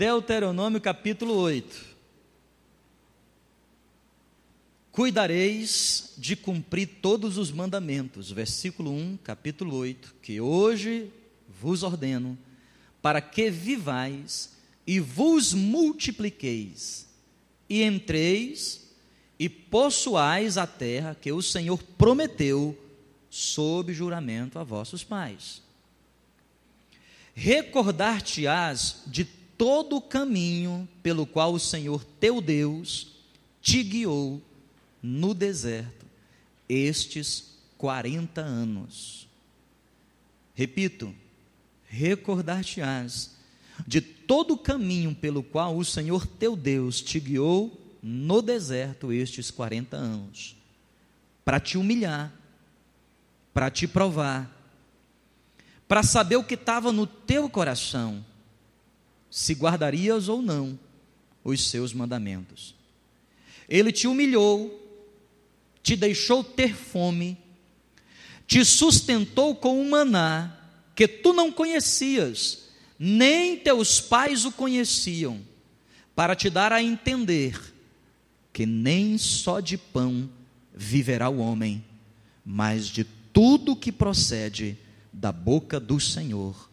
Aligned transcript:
Deuteronômio 0.00 0.80
capítulo 0.80 1.34
8. 1.34 1.84
Cuidareis 4.90 6.14
de 6.16 6.34
cumprir 6.34 6.86
todos 7.02 7.36
os 7.36 7.52
mandamentos, 7.52 8.32
versículo 8.32 8.90
1, 8.92 9.18
capítulo 9.22 9.76
8, 9.76 10.14
que 10.22 10.40
hoje 10.40 11.12
vos 11.60 11.82
ordeno, 11.82 12.38
para 13.02 13.20
que 13.20 13.50
vivais 13.50 14.52
e 14.86 14.98
vos 14.98 15.52
multipliqueis, 15.52 17.06
e 17.68 17.82
entreis 17.82 18.94
e 19.38 19.50
possuais 19.50 20.56
a 20.56 20.66
terra 20.66 21.14
que 21.14 21.30
o 21.30 21.42
Senhor 21.42 21.82
prometeu 21.98 22.74
sob 23.28 23.92
juramento 23.92 24.58
a 24.58 24.64
vossos 24.64 25.04
pais. 25.04 25.62
Recordar-te-ás 27.34 29.02
de 29.06 29.39
todo 29.60 29.96
o 29.96 30.00
caminho 30.00 30.88
pelo 31.02 31.26
qual 31.26 31.52
o 31.52 31.60
Senhor 31.60 32.02
teu 32.18 32.40
Deus 32.40 33.08
te 33.60 33.82
guiou 33.82 34.40
no 35.02 35.34
deserto 35.34 36.06
estes 36.66 37.58
40 37.76 38.40
anos. 38.40 39.28
Repito, 40.54 41.14
recordar-te-ás 41.84 43.32
de 43.86 44.00
todo 44.00 44.54
o 44.54 44.58
caminho 44.58 45.14
pelo 45.14 45.42
qual 45.42 45.76
o 45.76 45.84
Senhor 45.84 46.26
teu 46.26 46.56
Deus 46.56 47.02
te 47.02 47.20
guiou 47.20 47.78
no 48.02 48.40
deserto 48.40 49.12
estes 49.12 49.50
40 49.50 49.94
anos, 49.94 50.56
para 51.44 51.60
te 51.60 51.76
humilhar, 51.76 52.32
para 53.52 53.70
te 53.70 53.86
provar, 53.86 54.50
para 55.86 56.02
saber 56.02 56.36
o 56.36 56.44
que 56.44 56.54
estava 56.54 56.90
no 56.90 57.06
teu 57.06 57.50
coração, 57.50 58.24
se 59.30 59.54
guardarias 59.54 60.28
ou 60.28 60.42
não 60.42 60.78
os 61.44 61.68
seus 61.68 61.92
mandamentos. 61.92 62.74
Ele 63.68 63.92
te 63.92 64.06
humilhou, 64.06 64.76
te 65.82 65.94
deixou 65.94 66.42
ter 66.42 66.74
fome, 66.74 67.38
te 68.46 68.64
sustentou 68.64 69.54
com 69.54 69.80
um 69.80 69.90
maná 69.90 70.56
que 70.94 71.06
tu 71.06 71.32
não 71.32 71.52
conhecias, 71.52 72.68
nem 72.98 73.56
teus 73.56 74.00
pais 74.00 74.44
o 74.44 74.52
conheciam, 74.52 75.40
para 76.14 76.34
te 76.34 76.50
dar 76.50 76.72
a 76.72 76.82
entender 76.82 77.58
que 78.52 78.66
nem 78.66 79.16
só 79.16 79.60
de 79.60 79.78
pão 79.78 80.28
viverá 80.74 81.28
o 81.28 81.38
homem, 81.38 81.84
mas 82.44 82.86
de 82.86 83.04
tudo 83.32 83.76
que 83.76 83.92
procede 83.92 84.76
da 85.12 85.30
boca 85.30 85.78
do 85.78 86.00
Senhor 86.00 86.68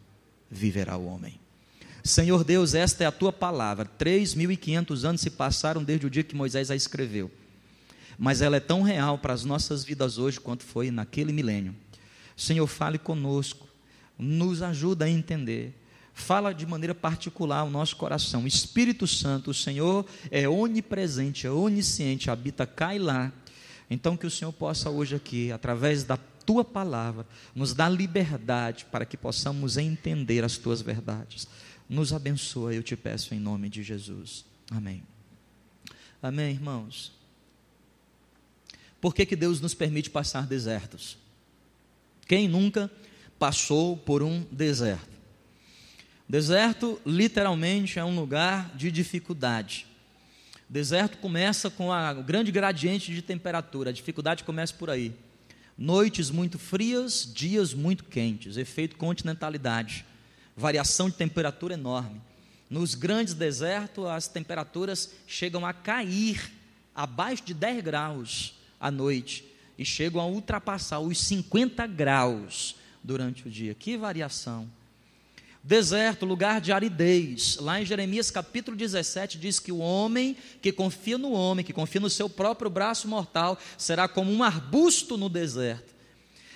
viverá 0.49 0.97
o 0.97 1.05
homem. 1.05 1.39
Senhor 2.07 2.43
Deus, 2.43 2.73
esta 2.73 3.03
é 3.03 3.07
a 3.07 3.11
tua 3.11 3.33
palavra. 3.33 3.85
Três 3.85 4.33
mil 4.33 4.49
e 4.49 4.55
quinhentos 4.55 5.03
anos 5.03 5.19
se 5.19 5.29
passaram 5.29 5.83
desde 5.83 6.07
o 6.07 6.09
dia 6.09 6.23
que 6.23 6.35
Moisés 6.35 6.71
a 6.71 6.75
escreveu. 6.75 7.29
Mas 8.17 8.41
ela 8.41 8.55
é 8.55 8.61
tão 8.61 8.81
real 8.81 9.17
para 9.17 9.33
as 9.33 9.43
nossas 9.43 9.83
vidas 9.83 10.17
hoje 10.17 10.39
quanto 10.39 10.63
foi 10.63 10.89
naquele 10.89 11.33
milênio. 11.33 11.75
Senhor, 12.35 12.65
fale 12.65 12.97
conosco, 12.97 13.67
nos 14.17 14.61
ajuda 14.61 15.05
a 15.05 15.09
entender. 15.09 15.75
Fala 16.13 16.53
de 16.53 16.65
maneira 16.65 16.95
particular 16.95 17.63
o 17.63 17.69
nosso 17.69 17.95
coração. 17.97 18.47
Espírito 18.47 19.05
Santo, 19.05 19.51
o 19.51 19.53
Senhor 19.53 20.05
é 20.31 20.47
onipresente, 20.47 21.45
é 21.45 21.51
onisciente, 21.51 22.31
habita 22.31 22.65
cá 22.65 22.95
e 22.95 22.99
lá. 22.99 23.31
Então, 23.89 24.17
que 24.17 24.25
o 24.25 24.31
Senhor 24.31 24.51
possa 24.53 24.89
hoje 24.89 25.15
aqui, 25.15 25.51
através 25.51 26.03
da 26.03 26.17
tua 26.17 26.63
palavra, 26.63 27.25
nos 27.53 27.73
dar 27.73 27.89
liberdade 27.89 28.85
para 28.85 29.05
que 29.05 29.17
possamos 29.17 29.77
entender 29.77 30.43
as 30.43 30.57
tuas 30.57 30.81
verdades. 30.81 31.47
Nos 31.89 32.11
abençoa, 32.11 32.73
eu 32.73 32.83
te 32.83 32.97
peço 32.97 33.33
em 33.33 33.39
nome 33.39 33.69
de 33.69 33.81
Jesus. 33.81 34.43
Amém. 34.69 35.03
Amém, 36.21 36.51
irmãos. 36.51 37.13
Por 38.99 39.15
que, 39.15 39.25
que 39.25 39.35
Deus 39.35 39.61
nos 39.61 39.73
permite 39.73 40.09
passar 40.09 40.45
desertos? 40.45 41.17
Quem 42.27 42.47
nunca 42.47 42.91
passou 43.39 43.95
por 43.95 44.21
um 44.21 44.43
deserto? 44.51 45.15
Deserto, 46.27 46.99
literalmente, 47.05 47.99
é 47.99 48.03
um 48.03 48.15
lugar 48.19 48.75
de 48.75 48.91
dificuldade. 48.91 49.87
Deserto 50.67 51.19
começa 51.19 51.69
com 51.69 51.93
a, 51.93 52.11
o 52.11 52.23
grande 52.23 52.51
gradiente 52.51 53.13
de 53.13 53.21
temperatura, 53.21 53.91
a 53.91 53.93
dificuldade 53.93 54.43
começa 54.43 54.73
por 54.73 54.89
aí. 54.89 55.13
Noites 55.77 56.29
muito 56.29 56.59
frias, 56.59 57.31
dias 57.33 57.73
muito 57.73 58.03
quentes, 58.03 58.57
efeito 58.57 58.97
continentalidade 58.97 60.03
variação 60.57 61.07
de 61.07 61.15
temperatura 61.15 61.75
enorme. 61.75 62.19
Nos 62.67 62.95
grandes 62.95 63.35
desertos, 63.35 64.05
as 64.07 64.27
temperaturas 64.27 65.11
chegam 65.27 65.65
a 65.65 65.71
cair 65.71 66.51
abaixo 66.95 67.43
de 67.45 67.53
10 67.53 67.83
graus 67.83 68.55
à 68.79 68.89
noite 68.89 69.45
e 69.77 69.85
chegam 69.85 70.19
a 70.19 70.25
ultrapassar 70.25 70.99
os 70.99 71.19
50 71.19 71.85
graus 71.85 72.75
durante 73.03 73.47
o 73.47 73.51
dia. 73.51 73.75
Que 73.75 73.95
variação! 73.95 74.67
Deserto, 75.63 76.25
lugar 76.25 76.61
de 76.61 76.71
aridez. 76.71 77.57
Lá 77.57 77.81
em 77.81 77.85
Jeremias 77.85 78.31
capítulo 78.31 78.75
17 78.75 79.37
diz 79.37 79.59
que 79.59 79.71
o 79.71 79.79
homem 79.79 80.35
que 80.61 80.71
confia 80.71 81.17
no 81.17 81.33
homem, 81.33 81.63
que 81.63 81.73
confia 81.73 82.01
no 82.01 82.09
seu 82.09 82.29
próprio 82.29 82.69
braço 82.69 83.07
mortal, 83.07 83.59
será 83.77 84.07
como 84.07 84.31
um 84.31 84.41
arbusto 84.41 85.17
no 85.17 85.29
deserto. 85.29 85.93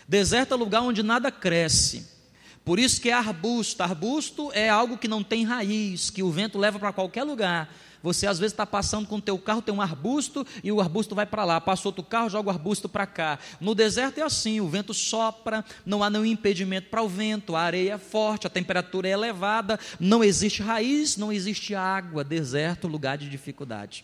Deserto 0.08 0.54
é 0.54 0.58
lugar 0.58 0.82
onde 0.82 1.04
nada 1.04 1.30
cresce. 1.32 2.21
Por 2.64 2.80
isso 2.80 3.02
que 3.02 3.10
é 3.10 3.14
arbusto. 3.14 3.82
Arbusto 3.82 4.52
é 4.54 4.70
algo 4.70 4.98
que 4.98 5.08
não 5.08 5.24
tem 5.24 5.44
raiz, 5.44 6.10
que 6.10 6.22
o 6.22 6.32
vento 6.32 6.60
leva 6.60 6.80
para 6.80 6.94
qualquer 6.94 7.24
lugar. 7.24 7.74
Você 8.04 8.26
às 8.26 8.40
vezes 8.40 8.54
está 8.54 8.66
passando 8.66 9.08
com 9.08 9.18
o 9.18 9.22
teu 9.22 9.38
carro, 9.38 9.62
tem 9.62 9.74
um 9.74 9.82
arbusto 9.82 10.46
e 10.64 10.72
o 10.72 10.82
arbusto 10.82 11.14
vai 11.14 11.26
para 11.26 11.44
lá. 11.44 11.62
Passou 11.62 11.90
outro 11.90 12.04
carro, 12.04 12.30
joga 12.30 12.50
o 12.50 12.52
arbusto 12.52 12.90
para 12.90 13.06
cá. 13.06 13.38
No 13.60 13.76
deserto 13.76 14.18
é 14.18 14.24
assim, 14.24 14.60
o 14.60 14.68
vento 14.68 14.94
sopra, 14.94 15.64
não 15.86 16.04
há 16.04 16.10
nenhum 16.10 16.26
impedimento 16.26 16.90
para 16.90 17.04
o 17.04 17.08
vento, 17.10 17.56
a 17.56 17.62
areia 17.62 17.94
é 17.94 17.98
forte, 17.98 18.48
a 18.48 18.50
temperatura 18.50 19.08
é 19.08 19.12
elevada, 19.12 19.80
não 20.00 20.24
existe 20.24 20.64
raiz, 20.64 21.16
não 21.16 21.32
existe 21.32 21.76
água. 21.76 22.24
Deserto, 22.24 22.88
lugar 22.88 23.18
de 23.18 23.30
dificuldade. 23.30 24.04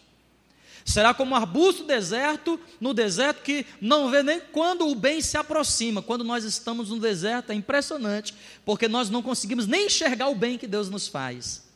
Será 0.88 1.14
como 1.14 1.34
um 1.34 1.36
arbusto 1.36 1.84
deserto, 1.84 2.58
no 2.80 2.94
deserto 2.94 3.44
que 3.44 3.66
não 3.82 4.10
vê 4.10 4.24
nem 4.24 4.40
quando 4.40 4.88
o 4.88 4.96
bem 4.96 5.20
se 5.20 5.38
aproxima. 5.38 6.02
Quando 6.02 6.24
nós 6.24 6.46
estamos 6.46 6.90
no 6.90 6.98
deserto 6.98 7.52
é 7.52 7.56
impressionante, 7.56 8.34
porque 8.64 8.88
nós 8.88 9.10
não 9.10 9.22
conseguimos 9.22 9.68
nem 9.68 9.88
enxergar 9.88 10.30
o 10.30 10.36
bem 10.36 10.58
que 10.58 10.66
Deus 10.66 10.90
nos 10.90 11.06
faz. 11.06 11.68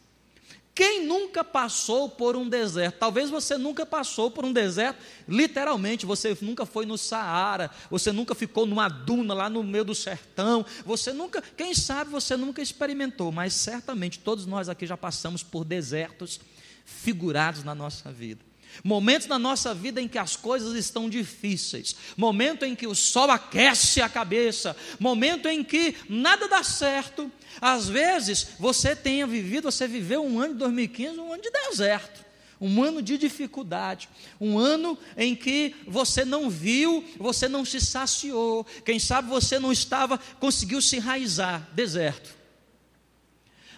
Quem 0.74 1.06
nunca 1.06 1.44
passou 1.44 2.08
por 2.08 2.38
um 2.38 2.48
deserto? 2.48 3.00
Talvez 3.00 3.30
você 3.30 3.58
nunca 3.58 3.86
passou 3.86 4.32
por 4.32 4.46
um 4.46 4.54
deserto, 4.54 5.04
literalmente, 5.28 6.06
você 6.06 6.36
nunca 6.40 6.66
foi 6.66 6.86
no 6.86 6.98
Saara, 6.98 7.70
você 7.90 8.14
nunca 8.14 8.34
ficou 8.34 8.66
numa 8.66 8.88
duna 8.88 9.34
lá 9.34 9.50
no 9.50 9.62
meio 9.62 9.84
do 9.84 9.94
sertão, 9.94 10.66
você 10.86 11.12
nunca, 11.12 11.44
quem 11.58 11.76
sabe 11.76 12.10
você 12.10 12.38
nunca 12.38 12.62
experimentou, 12.62 13.30
mas 13.30 13.54
certamente 13.56 14.20
todos 14.20 14.46
nós 14.46 14.70
aqui 14.70 14.88
já 14.88 14.96
passamos 14.96 15.44
por 15.44 15.66
desertos 15.66 16.40
figurados 16.86 17.66
na 17.66 17.76
nossa 17.76 18.10
vida. 18.10 18.51
Momentos 18.84 19.28
na 19.28 19.38
nossa 19.38 19.74
vida 19.74 20.02
em 20.02 20.08
que 20.08 20.18
as 20.18 20.36
coisas 20.36 20.76
estão 20.76 21.10
difíceis, 21.10 21.96
momento 22.18 22.66
em 22.66 22.76
que 22.76 22.88
o 22.88 22.96
sol 22.96 23.30
aquece 23.30 24.02
a 24.02 24.10
cabeça, 24.10 24.76
momento 25.00 25.48
em 25.48 25.64
que 25.64 25.96
nada 26.10 26.48
dá 26.48 26.64
certo. 26.64 27.32
Às 27.60 27.88
vezes 27.90 28.48
você 28.60 28.96
tenha 28.96 29.28
vivido, 29.28 29.72
você 29.72 29.88
viveu 29.88 30.24
um 30.24 30.40
ano 30.40 30.54
de 30.54 30.60
2015, 30.60 31.20
um 31.20 31.34
ano 31.34 31.42
de 31.42 31.52
deserto, 31.52 32.26
um 32.60 32.82
ano 32.84 33.02
de 33.02 33.18
dificuldade, 33.18 34.08
um 34.40 34.58
ano 34.58 34.98
em 35.18 35.36
que 35.36 35.76
você 35.88 36.24
não 36.24 36.50
viu, 36.50 37.04
você 37.18 37.48
não 37.48 37.66
se 37.66 37.82
saciou, 37.82 38.66
quem 38.86 39.00
sabe 39.00 39.30
você 39.30 39.60
não 39.60 39.72
estava, 39.72 40.18
conseguiu 40.40 40.82
se 40.82 40.98
enraizar, 40.98 41.68
deserto. 41.74 42.42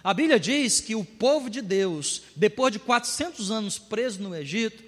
A 0.04 0.12
Bíblia 0.12 0.38
diz 0.38 0.82
que 0.82 0.94
o 0.94 1.02
povo 1.02 1.48
de 1.48 1.62
Deus, 1.62 2.20
depois 2.36 2.70
de 2.70 2.78
400 2.78 3.50
anos 3.50 3.78
preso 3.78 4.22
no 4.22 4.36
Egito, 4.36 4.83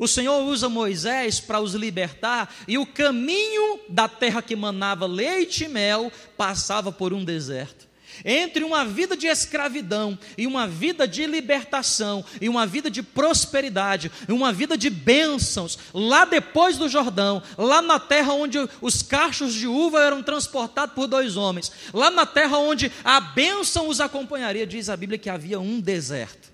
o 0.00 0.08
Senhor 0.08 0.40
usa 0.44 0.66
Moisés 0.66 1.40
para 1.40 1.60
os 1.60 1.74
libertar, 1.74 2.52
e 2.66 2.78
o 2.78 2.86
caminho 2.86 3.78
da 3.86 4.08
terra 4.08 4.40
que 4.40 4.56
manava 4.56 5.06
leite 5.06 5.64
e 5.64 5.68
mel 5.68 6.10
passava 6.38 6.90
por 6.90 7.12
um 7.12 7.22
deserto. 7.22 7.86
Entre 8.24 8.64
uma 8.64 8.82
vida 8.82 9.14
de 9.14 9.26
escravidão 9.26 10.18
e 10.38 10.46
uma 10.46 10.66
vida 10.66 11.06
de 11.06 11.26
libertação, 11.26 12.24
e 12.40 12.48
uma 12.48 12.66
vida 12.66 12.90
de 12.90 13.02
prosperidade, 13.02 14.10
e 14.26 14.32
uma 14.32 14.54
vida 14.54 14.74
de 14.74 14.88
bênçãos, 14.88 15.78
lá 15.92 16.24
depois 16.24 16.78
do 16.78 16.88
Jordão, 16.88 17.42
lá 17.58 17.82
na 17.82 17.98
terra 17.98 18.32
onde 18.32 18.58
os 18.80 19.02
cachos 19.02 19.52
de 19.52 19.66
uva 19.66 20.02
eram 20.02 20.22
transportados 20.22 20.94
por 20.94 21.08
dois 21.08 21.36
homens, 21.36 21.70
lá 21.92 22.10
na 22.10 22.24
terra 22.24 22.56
onde 22.56 22.90
a 23.04 23.20
bênção 23.20 23.86
os 23.86 24.00
acompanharia, 24.00 24.66
diz 24.66 24.88
a 24.88 24.96
Bíblia 24.96 25.18
que 25.18 25.28
havia 25.28 25.60
um 25.60 25.78
deserto. 25.78 26.48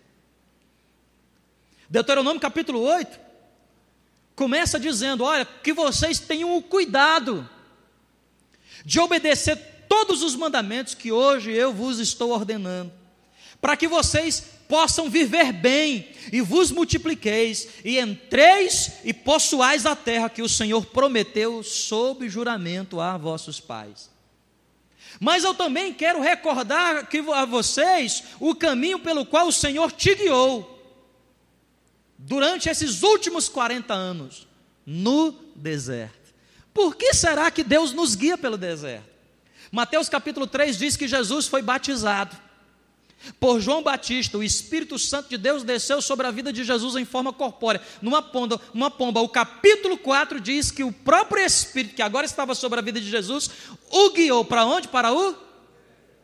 Deuteronômio 1.88 2.40
capítulo 2.40 2.81
8 2.81 3.25
começa 4.36 4.78
dizendo: 4.78 5.24
olha, 5.24 5.44
que 5.44 5.72
vocês 5.72 6.20
tenham 6.20 6.56
o 6.56 6.62
cuidado 6.62 7.48
de 8.84 9.00
obedecer 9.00 9.56
todos 9.88 10.22
os 10.22 10.36
mandamentos 10.36 10.94
que 10.94 11.10
hoje 11.10 11.50
eu 11.50 11.72
vos 11.72 11.98
estou 11.98 12.30
ordenando, 12.30 12.92
para 13.60 13.76
que 13.76 13.88
vocês 13.88 14.44
possam 14.68 15.08
viver 15.08 15.52
bem 15.52 16.08
e 16.30 16.40
vos 16.40 16.70
multipliqueis 16.70 17.68
e 17.84 17.98
entreis 17.98 18.98
e 19.04 19.12
possuais 19.12 19.86
a 19.86 19.96
terra 19.96 20.28
que 20.28 20.42
o 20.42 20.48
Senhor 20.48 20.84
prometeu 20.86 21.62
sob 21.62 22.28
juramento 22.28 23.00
a 23.00 23.16
vossos 23.16 23.58
pais. 23.58 24.10
Mas 25.18 25.44
eu 25.44 25.54
também 25.54 25.94
quero 25.94 26.20
recordar 26.20 27.08
que 27.08 27.18
a 27.32 27.44
vocês 27.44 28.24
o 28.38 28.54
caminho 28.54 28.98
pelo 28.98 29.24
qual 29.24 29.46
o 29.46 29.52
Senhor 29.52 29.90
te 29.90 30.14
guiou 30.14 30.75
durante 32.26 32.69
esses 32.69 33.05
últimos 33.05 33.49
40 33.49 33.94
anos 33.94 34.49
no 34.84 35.32
deserto. 35.55 36.34
Por 36.75 36.96
que 36.96 37.14
será 37.14 37.50
que 37.52 37.62
Deus 37.62 37.93
nos 37.93 38.17
guia 38.17 38.37
pelo 38.37 38.58
deserto? 38.58 39.08
Mateus 39.70 40.08
capítulo 40.08 40.46
3 40.46 40.76
diz 40.76 40.96
que 40.96 41.06
Jesus 41.06 41.46
foi 41.46 41.62
batizado. 41.62 42.37
Por 43.40 43.61
João 43.61 43.82
Batista, 43.82 44.37
o 44.37 44.43
Espírito 44.43 44.99
Santo 44.99 45.28
de 45.28 45.38
Deus 45.38 45.62
desceu 45.62 46.02
sobre 46.02 46.26
a 46.26 46.31
vida 46.31 46.52
de 46.52 46.64
Jesus 46.64 46.96
em 46.96 47.05
forma 47.05 47.32
corpórea, 47.32 47.81
numa 48.02 48.20
pomba, 48.20 48.61
uma 48.75 48.90
pomba. 48.90 49.20
O 49.20 49.29
capítulo 49.29 49.96
4 49.96 50.40
diz 50.40 50.70
que 50.70 50.84
o 50.84 50.93
próprio 50.93 51.43
Espírito, 51.43 51.94
que 51.94 52.02
agora 52.02 52.26
estava 52.26 52.55
sobre 52.55 52.79
a 52.79 52.82
vida 52.82 53.00
de 53.00 53.08
Jesus, 53.08 53.49
o 53.88 54.11
guiou 54.11 54.44
para 54.44 54.64
onde? 54.67 54.88
Para 54.88 55.12
o 55.14 55.34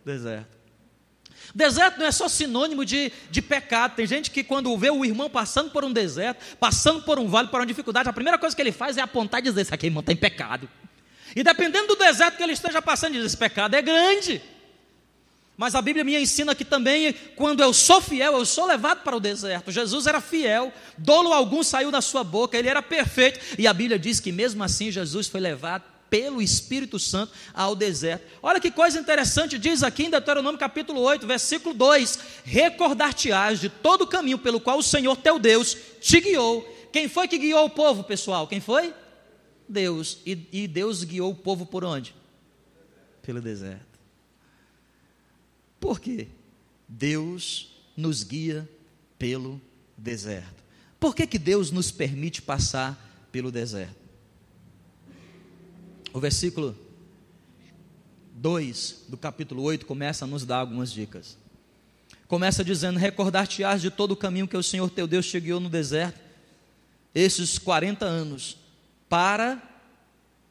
deserto. 0.04 0.61
Deserto 1.54 1.98
não 1.98 2.06
é 2.06 2.12
só 2.12 2.28
sinônimo 2.28 2.84
de, 2.84 3.12
de 3.30 3.42
pecado. 3.42 3.94
Tem 3.94 4.06
gente 4.06 4.30
que, 4.30 4.42
quando 4.42 4.76
vê 4.76 4.90
o 4.90 5.04
irmão 5.04 5.28
passando 5.28 5.70
por 5.70 5.84
um 5.84 5.92
deserto, 5.92 6.56
passando 6.56 7.02
por 7.02 7.18
um 7.18 7.28
vale, 7.28 7.48
por 7.48 7.60
uma 7.60 7.66
dificuldade, 7.66 8.08
a 8.08 8.12
primeira 8.12 8.38
coisa 8.38 8.56
que 8.56 8.62
ele 8.62 8.72
faz 8.72 8.96
é 8.96 9.02
apontar 9.02 9.40
e 9.40 9.44
dizer: 9.44 9.62
Isso 9.62 9.74
aqui, 9.74 9.86
irmão, 9.86 10.00
está 10.00 10.12
em 10.12 10.16
pecado. 10.16 10.68
E 11.36 11.42
dependendo 11.42 11.88
do 11.88 11.96
deserto 11.96 12.36
que 12.36 12.42
ele 12.42 12.52
esteja 12.52 12.80
passando, 12.80 13.12
diz: 13.12 13.24
Esse 13.24 13.36
pecado 13.36 13.74
é 13.74 13.82
grande. 13.82 14.40
Mas 15.54 15.74
a 15.74 15.82
Bíblia 15.82 16.02
me 16.02 16.18
ensina 16.18 16.54
que 16.54 16.64
também, 16.64 17.12
quando 17.36 17.62
eu 17.62 17.74
sou 17.74 18.00
fiel, 18.00 18.32
eu 18.32 18.44
sou 18.46 18.66
levado 18.66 19.02
para 19.02 19.14
o 19.14 19.20
deserto. 19.20 19.70
Jesus 19.70 20.06
era 20.06 20.20
fiel, 20.20 20.72
dolo 20.96 21.32
algum 21.32 21.62
saiu 21.62 21.90
da 21.90 22.00
sua 22.00 22.24
boca, 22.24 22.56
ele 22.56 22.68
era 22.68 22.82
perfeito. 22.82 23.38
E 23.58 23.66
a 23.66 23.72
Bíblia 23.74 23.98
diz 23.98 24.18
que 24.18 24.32
mesmo 24.32 24.64
assim 24.64 24.90
Jesus 24.90 25.28
foi 25.28 25.40
levado 25.40 25.91
pelo 26.12 26.42
Espírito 26.42 26.98
Santo 26.98 27.32
ao 27.54 27.74
deserto. 27.74 28.26
Olha 28.42 28.60
que 28.60 28.70
coisa 28.70 29.00
interessante, 29.00 29.58
diz 29.58 29.82
aqui 29.82 30.04
em 30.04 30.10
Deuteronômio 30.10 30.60
capítulo 30.60 31.00
8, 31.00 31.26
versículo 31.26 31.74
2: 31.74 32.18
Recordar-te-ás 32.44 33.58
de 33.58 33.70
todo 33.70 34.02
o 34.02 34.06
caminho 34.06 34.36
pelo 34.36 34.60
qual 34.60 34.76
o 34.76 34.82
Senhor 34.82 35.16
teu 35.16 35.38
Deus 35.38 35.74
te 36.02 36.20
guiou. 36.20 36.68
Quem 36.92 37.08
foi 37.08 37.26
que 37.26 37.38
guiou 37.38 37.64
o 37.64 37.70
povo, 37.70 38.04
pessoal? 38.04 38.46
Quem 38.46 38.60
foi? 38.60 38.92
Deus. 39.66 40.18
E, 40.26 40.46
e 40.52 40.68
Deus 40.68 41.02
guiou 41.02 41.30
o 41.30 41.34
povo 41.34 41.64
por 41.64 41.82
onde? 41.82 42.14
Pelo 43.22 43.40
deserto. 43.40 43.98
Por 45.80 45.98
quê? 45.98 46.28
Deus 46.86 47.72
nos 47.96 48.22
guia 48.22 48.68
pelo 49.18 49.58
deserto. 49.96 50.62
Por 51.00 51.16
que, 51.16 51.26
que 51.26 51.38
Deus 51.38 51.70
nos 51.70 51.90
permite 51.90 52.42
passar 52.42 53.26
pelo 53.32 53.50
deserto? 53.50 54.01
O 56.12 56.20
versículo 56.20 56.76
2 58.34 59.04
do 59.08 59.16
capítulo 59.16 59.62
8 59.62 59.86
começa 59.86 60.24
a 60.24 60.28
nos 60.28 60.44
dar 60.44 60.58
algumas 60.58 60.92
dicas. 60.92 61.38
Começa 62.28 62.64
dizendo: 62.64 62.98
Recordar-te-ás 62.98 63.80
de 63.80 63.90
todo 63.90 64.12
o 64.12 64.16
caminho 64.16 64.48
que 64.48 64.56
o 64.56 64.62
Senhor 64.62 64.90
teu 64.90 65.06
Deus 65.06 65.26
te 65.26 65.40
guiou 65.40 65.60
no 65.60 65.68
deserto, 65.68 66.20
esses 67.14 67.58
40 67.58 68.04
anos, 68.04 68.58
para 69.08 69.62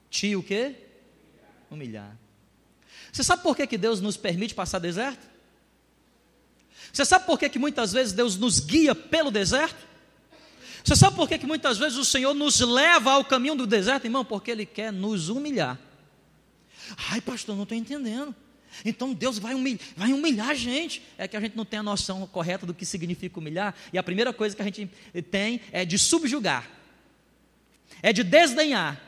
te 0.10 0.36
o 0.36 0.44
quê? 0.44 0.76
Humilhar. 1.70 2.18
Você 3.12 3.24
sabe 3.24 3.44
por 3.44 3.56
que, 3.56 3.68
que 3.68 3.78
Deus 3.78 4.02
nos 4.02 4.18
permite 4.18 4.56
passar 4.56 4.80
deserto? 4.80 5.30
Você 6.92 7.06
sabe 7.06 7.26
por 7.26 7.38
que, 7.38 7.50
que 7.50 7.60
muitas 7.60 7.94
vezes 7.94 8.14
Deus 8.14 8.36
nos 8.38 8.60
guia 8.60 8.96
pelo 8.96 9.32
deserto? 9.32 9.91
Você 10.84 10.96
sabe 10.96 11.16
por 11.16 11.28
que, 11.28 11.38
que 11.38 11.46
muitas 11.46 11.78
vezes 11.78 11.98
o 11.98 12.06
Senhor 12.06 12.34
nos 12.34 12.60
leva 12.60 13.12
ao 13.12 13.24
caminho 13.24 13.56
do 13.56 13.68
deserto, 13.68 14.06
irmão? 14.06 14.26
Porque 14.26 14.52
Ele 14.52 14.66
quer 14.66 14.92
nos 14.92 15.30
humilhar. 15.30 15.80
Ai, 17.10 17.22
pastor, 17.22 17.56
não 17.56 17.64
estou 17.64 17.78
entendendo. 17.78 18.36
Então 18.86 19.14
Deus 19.14 19.38
vai 19.38 19.54
humilhar, 19.54 19.80
vai 19.96 20.14
humilhar 20.14 20.50
a 20.50 20.54
gente. 20.54 21.02
É 21.18 21.28
que 21.28 21.36
a 21.36 21.40
gente 21.40 21.56
não 21.56 21.66
tem 21.66 21.80
a 21.80 21.84
noção 21.84 22.26
correta 22.28 22.66
do 22.66 22.74
que 22.74 22.86
significa 22.86 23.40
humilhar. 23.40 23.76
E 23.92 23.98
a 23.98 24.04
primeira 24.04 24.34
coisa 24.34 24.56
que 24.56 24.62
a 24.62 24.66
gente 24.66 24.90
tem 25.30 25.62
é 25.72 25.86
de 25.86 26.00
subjugar, 26.00 26.70
é 28.02 28.12
de 28.12 28.24
desdenhar, 28.24 29.00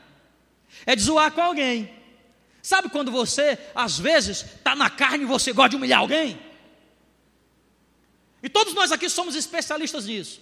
é 0.86 0.94
de 0.94 1.02
zoar 1.02 1.32
com 1.32 1.40
alguém. 1.40 1.90
Sabe 2.62 2.88
quando 2.88 3.10
você, 3.10 3.58
às 3.74 3.98
vezes, 3.98 4.42
está 4.42 4.74
na 4.74 4.88
carne 4.88 5.24
e 5.24 5.26
você 5.26 5.52
gosta 5.52 5.70
de 5.70 5.76
humilhar 5.76 6.00
alguém? 6.00 6.38
E 8.42 8.48
todos 8.48 8.74
nós 8.74 8.92
aqui 8.92 9.08
somos 9.08 9.34
especialistas 9.34 10.06
nisso. 10.06 10.40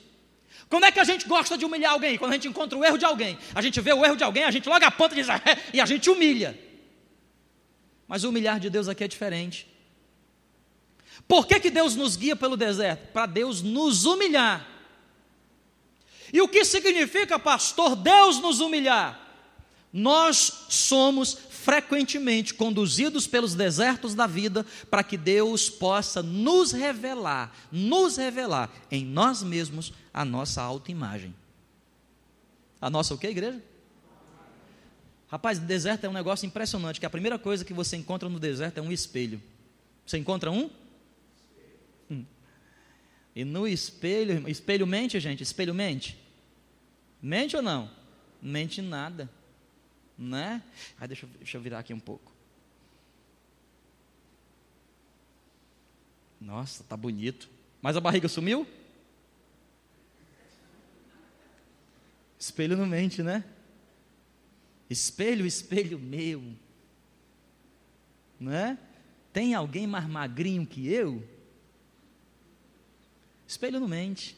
Como 0.68 0.84
é 0.84 0.92
que 0.92 1.00
a 1.00 1.04
gente 1.04 1.26
gosta 1.26 1.56
de 1.56 1.64
humilhar 1.64 1.92
alguém? 1.92 2.16
Quando 2.16 2.32
a 2.32 2.34
gente 2.34 2.48
encontra 2.48 2.78
o 2.78 2.84
erro 2.84 2.98
de 2.98 3.04
alguém. 3.04 3.38
A 3.54 3.60
gente 3.60 3.80
vê 3.80 3.92
o 3.92 4.04
erro 4.04 4.16
de 4.16 4.24
alguém, 4.24 4.44
a 4.44 4.50
gente 4.50 4.68
logo 4.68 4.84
aponta 4.84 5.14
e 5.14 5.18
diz, 5.18 5.28
ah, 5.30 5.40
e 5.72 5.80
a 5.80 5.86
gente 5.86 6.08
humilha. 6.08 6.58
Mas 8.06 8.24
o 8.24 8.28
humilhar 8.28 8.60
de 8.60 8.68
Deus 8.70 8.88
aqui 8.88 9.04
é 9.04 9.08
diferente. 9.08 9.66
Por 11.26 11.46
que, 11.46 11.60
que 11.60 11.70
Deus 11.70 11.94
nos 11.94 12.16
guia 12.16 12.36
pelo 12.36 12.56
deserto? 12.56 13.12
Para 13.12 13.26
Deus 13.26 13.62
nos 13.62 14.04
humilhar. 14.04 14.68
E 16.32 16.40
o 16.40 16.48
que 16.48 16.64
significa, 16.64 17.38
pastor, 17.38 17.94
Deus 17.94 18.40
nos 18.40 18.60
humilhar? 18.60 19.20
Nós 19.92 20.66
somos 20.70 21.36
frequentemente 21.50 22.54
conduzidos 22.54 23.26
pelos 23.26 23.54
desertos 23.54 24.14
da 24.14 24.26
vida 24.26 24.66
para 24.90 25.04
que 25.04 25.16
Deus 25.16 25.68
possa 25.68 26.22
nos 26.22 26.72
revelar, 26.72 27.54
nos 27.70 28.16
revelar 28.16 28.70
em 28.90 29.04
nós 29.04 29.42
mesmos 29.42 29.92
a 30.12 30.24
nossa 30.24 30.62
autoimagem. 30.62 31.34
A 32.80 32.90
nossa 32.90 33.14
o 33.14 33.18
que, 33.18 33.26
igreja? 33.26 33.62
Rapaz, 35.28 35.58
deserto 35.58 36.04
é 36.04 36.08
um 36.08 36.12
negócio 36.12 36.46
impressionante, 36.46 37.00
que 37.00 37.06
a 37.06 37.10
primeira 37.10 37.38
coisa 37.38 37.64
que 37.64 37.72
você 37.72 37.96
encontra 37.96 38.28
no 38.28 38.38
deserto 38.38 38.78
é 38.78 38.82
um 38.82 38.92
espelho. 38.92 39.42
Você 40.04 40.18
encontra 40.18 40.50
um? 40.50 40.70
Hum. 42.10 42.24
E 43.34 43.44
no 43.44 43.66
espelho, 43.66 44.48
espelho 44.48 44.86
mente, 44.86 45.18
gente? 45.20 45.42
Espelho 45.42 45.74
mente? 45.74 46.18
Mente 47.22 47.56
ou 47.56 47.62
não? 47.62 47.90
Mente 48.42 48.82
nada 48.82 49.30
né? 50.22 50.62
Aí 50.98 51.08
deixa, 51.08 51.26
deixa 51.38 51.56
eu 51.56 51.60
virar 51.60 51.80
aqui 51.80 51.92
um 51.92 52.00
pouco. 52.00 52.32
Nossa, 56.40 56.84
tá 56.84 56.96
bonito. 56.96 57.48
Mas 57.80 57.96
a 57.96 58.00
barriga 58.00 58.28
sumiu? 58.28 58.66
Espelho 62.42 62.76
não 62.76 62.86
mente, 62.86 63.22
né? 63.22 63.44
Espelho, 64.90 65.46
espelho 65.46 65.96
meu. 65.96 66.42
Né? 68.40 68.76
Tem 69.32 69.54
alguém 69.54 69.86
mais 69.86 70.08
magrinho 70.08 70.66
que 70.66 70.92
eu? 70.92 71.22
Espelho 73.46 73.78
não 73.78 73.86
mente. 73.86 74.36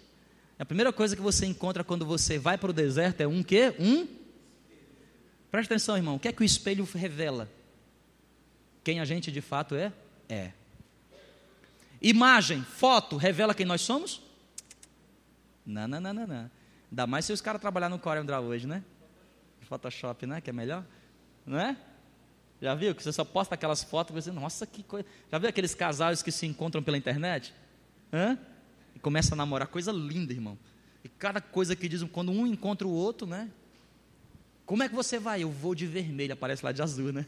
A 0.59 0.67
primeira 0.67 0.93
coisa 0.93 1.17
que 1.17 1.23
você 1.23 1.47
encontra 1.47 1.83
quando 1.83 2.05
você 2.05 2.39
vai 2.39 2.59
para 2.59 2.69
o 2.69 2.75
deserto 2.75 3.23
é 3.23 3.27
um 3.27 3.43
quê? 3.43 3.75
Um 3.79 4.07
Presta 5.51 5.73
atenção, 5.73 5.97
irmão. 5.97 6.17
O 6.17 6.21
que 6.21 6.29
é 6.29 6.33
que 6.33 6.43
o 6.43 6.45
espelho 6.45 6.87
revela? 6.95 7.51
Quem 8.85 9.01
a 9.01 9.07
gente 9.07 9.33
de 9.33 9.41
fato 9.41 9.75
é? 9.75 9.91
É. 10.29 10.53
Imagem, 12.03 12.63
foto, 12.65 13.17
revela 13.17 13.55
quem 13.55 13.65
nós 13.65 13.81
somos? 13.81 14.21
Não, 15.65 15.89
não, 15.89 16.03
não, 16.03 16.13
não, 16.13 16.27
não. 16.27 16.63
Ainda 16.95 17.09
mais 17.09 17.25
se 17.25 17.33
os 17.33 17.41
caras 17.41 17.61
trabalharem 17.61 17.97
no 17.97 18.01
CorelDRAW 18.01 18.45
hoje, 18.45 18.69
né? 18.69 18.81
Photoshop, 19.63 20.27
né? 20.27 20.41
Que 20.41 20.51
é 20.51 20.53
melhor? 20.53 20.87
Não 21.45 21.59
é? 21.59 21.77
Já 22.63 22.73
viu? 22.77 22.95
Que 22.95 23.03
você 23.03 23.13
só 23.13 23.25
posta 23.25 23.57
aquelas 23.57 23.83
fotos 23.83 24.15
e 24.15 24.23
você, 24.23 24.31
nossa, 24.31 24.65
que 24.65 24.85
coisa. 24.85 25.05
Já 25.29 25.37
viu 25.39 25.49
aqueles 25.49 25.75
casais 25.75 26.23
que 26.23 26.31
se 26.31 26.47
encontram 26.47 26.85
pela 26.85 26.97
internet? 26.97 27.53
Hã? 28.13 28.39
E 28.95 29.01
começa 29.01 29.35
a 29.35 29.37
namorar, 29.37 29.67
coisa 29.67 29.91
linda, 29.91 30.33
irmão. 30.33 30.57
E 31.03 31.09
cada 31.09 31.41
coisa 31.41 31.75
que 31.75 31.89
dizem, 31.89 32.07
quando 32.07 32.31
um 32.31 32.47
encontra 32.47 32.87
o 32.87 32.93
outro, 32.93 33.27
né? 33.27 33.51
Como 34.65 34.85
é 34.85 34.89
que 34.89 34.95
você 34.95 35.19
vai? 35.19 35.43
Eu 35.43 35.51
vou 35.51 35.75
de 35.75 35.89
vermelho, 35.89 36.35
aparece 36.35 36.65
lá 36.65 36.71
de 36.71 36.81
azul, 36.81 37.13
né? 37.13 37.27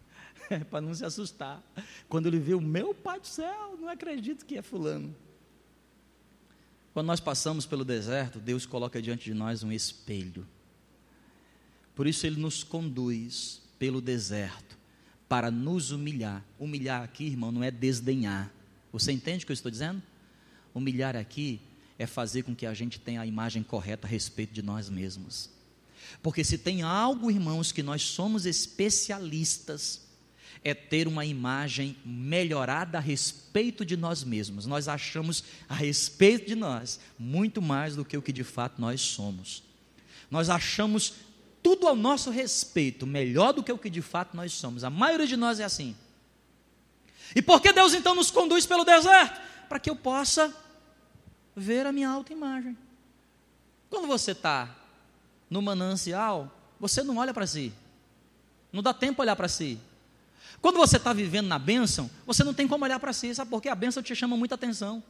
Para 0.68 0.80
não 0.80 0.92
se 0.92 1.04
assustar. 1.04 1.62
Quando 2.08 2.26
ele 2.26 2.40
vê 2.40 2.54
o 2.54 2.60
meu 2.60 2.92
Pai 2.92 3.20
do 3.20 3.26
céu, 3.28 3.78
não 3.78 3.88
acredito 3.88 4.44
que 4.44 4.58
é 4.58 4.62
fulano. 4.62 5.14
Quando 6.96 7.08
nós 7.08 7.20
passamos 7.20 7.66
pelo 7.66 7.84
deserto, 7.84 8.40
Deus 8.40 8.64
coloca 8.64 9.02
diante 9.02 9.26
de 9.26 9.34
nós 9.34 9.62
um 9.62 9.70
espelho. 9.70 10.46
Por 11.94 12.06
isso 12.06 12.26
ele 12.26 12.40
nos 12.40 12.64
conduz 12.64 13.60
pelo 13.78 14.00
deserto 14.00 14.78
para 15.28 15.50
nos 15.50 15.90
humilhar. 15.90 16.42
Humilhar 16.58 17.02
aqui, 17.02 17.26
irmão, 17.26 17.52
não 17.52 17.62
é 17.62 17.70
desdenhar. 17.70 18.50
Você 18.90 19.12
entende 19.12 19.44
o 19.44 19.46
que 19.46 19.52
eu 19.52 19.54
estou 19.54 19.70
dizendo? 19.70 20.02
Humilhar 20.74 21.16
aqui 21.16 21.60
é 21.98 22.06
fazer 22.06 22.44
com 22.44 22.56
que 22.56 22.64
a 22.64 22.72
gente 22.72 22.98
tenha 22.98 23.20
a 23.20 23.26
imagem 23.26 23.62
correta 23.62 24.06
a 24.06 24.10
respeito 24.10 24.54
de 24.54 24.62
nós 24.62 24.88
mesmos. 24.88 25.50
Porque 26.22 26.42
se 26.42 26.56
tem 26.56 26.80
algo, 26.80 27.30
irmãos, 27.30 27.72
que 27.72 27.82
nós 27.82 28.00
somos 28.00 28.46
especialistas, 28.46 30.05
é 30.66 30.74
ter 30.74 31.06
uma 31.06 31.24
imagem 31.24 31.96
melhorada 32.04 32.98
a 32.98 33.00
respeito 33.00 33.84
de 33.84 33.96
nós 33.96 34.24
mesmos. 34.24 34.66
Nós 34.66 34.88
achamos 34.88 35.44
a 35.68 35.74
respeito 35.74 36.48
de 36.48 36.56
nós 36.56 36.98
muito 37.16 37.62
mais 37.62 37.94
do 37.94 38.04
que 38.04 38.16
o 38.16 38.22
que 38.22 38.32
de 38.32 38.42
fato 38.42 38.80
nós 38.80 39.00
somos. 39.00 39.62
Nós 40.28 40.50
achamos 40.50 41.14
tudo 41.62 41.86
ao 41.86 41.94
nosso 41.94 42.30
respeito 42.30 43.06
melhor 43.06 43.52
do 43.52 43.62
que 43.62 43.70
o 43.70 43.78
que 43.78 43.88
de 43.88 44.02
fato 44.02 44.36
nós 44.36 44.54
somos. 44.54 44.82
A 44.82 44.90
maioria 44.90 45.28
de 45.28 45.36
nós 45.36 45.60
é 45.60 45.64
assim. 45.64 45.94
E 47.32 47.40
por 47.40 47.62
que 47.62 47.72
Deus 47.72 47.94
então 47.94 48.16
nos 48.16 48.32
conduz 48.32 48.66
pelo 48.66 48.82
deserto? 48.82 49.40
Para 49.68 49.78
que 49.78 49.88
eu 49.88 49.94
possa 49.94 50.52
ver 51.54 51.86
a 51.86 51.92
minha 51.92 52.08
autoimagem. 52.08 52.76
Quando 53.88 54.08
você 54.08 54.32
está 54.32 54.74
no 55.48 55.62
manancial, 55.62 56.52
você 56.80 57.04
não 57.04 57.18
olha 57.18 57.32
para 57.32 57.46
si. 57.46 57.72
Não 58.72 58.82
dá 58.82 58.92
tempo 58.92 59.22
olhar 59.22 59.36
para 59.36 59.46
si. 59.46 59.78
Quando 60.60 60.76
você 60.76 60.96
está 60.96 61.12
vivendo 61.12 61.46
na 61.46 61.58
bênção, 61.58 62.10
você 62.26 62.42
não 62.42 62.54
tem 62.54 62.66
como 62.66 62.84
olhar 62.84 62.98
para 62.98 63.12
si, 63.12 63.34
sabe 63.34 63.50
por 63.50 63.60
quê? 63.60 63.68
A 63.68 63.74
bênção 63.74 64.02
te 64.02 64.14
chama 64.14 64.36
muita 64.36 64.54
atenção. 64.54 65.02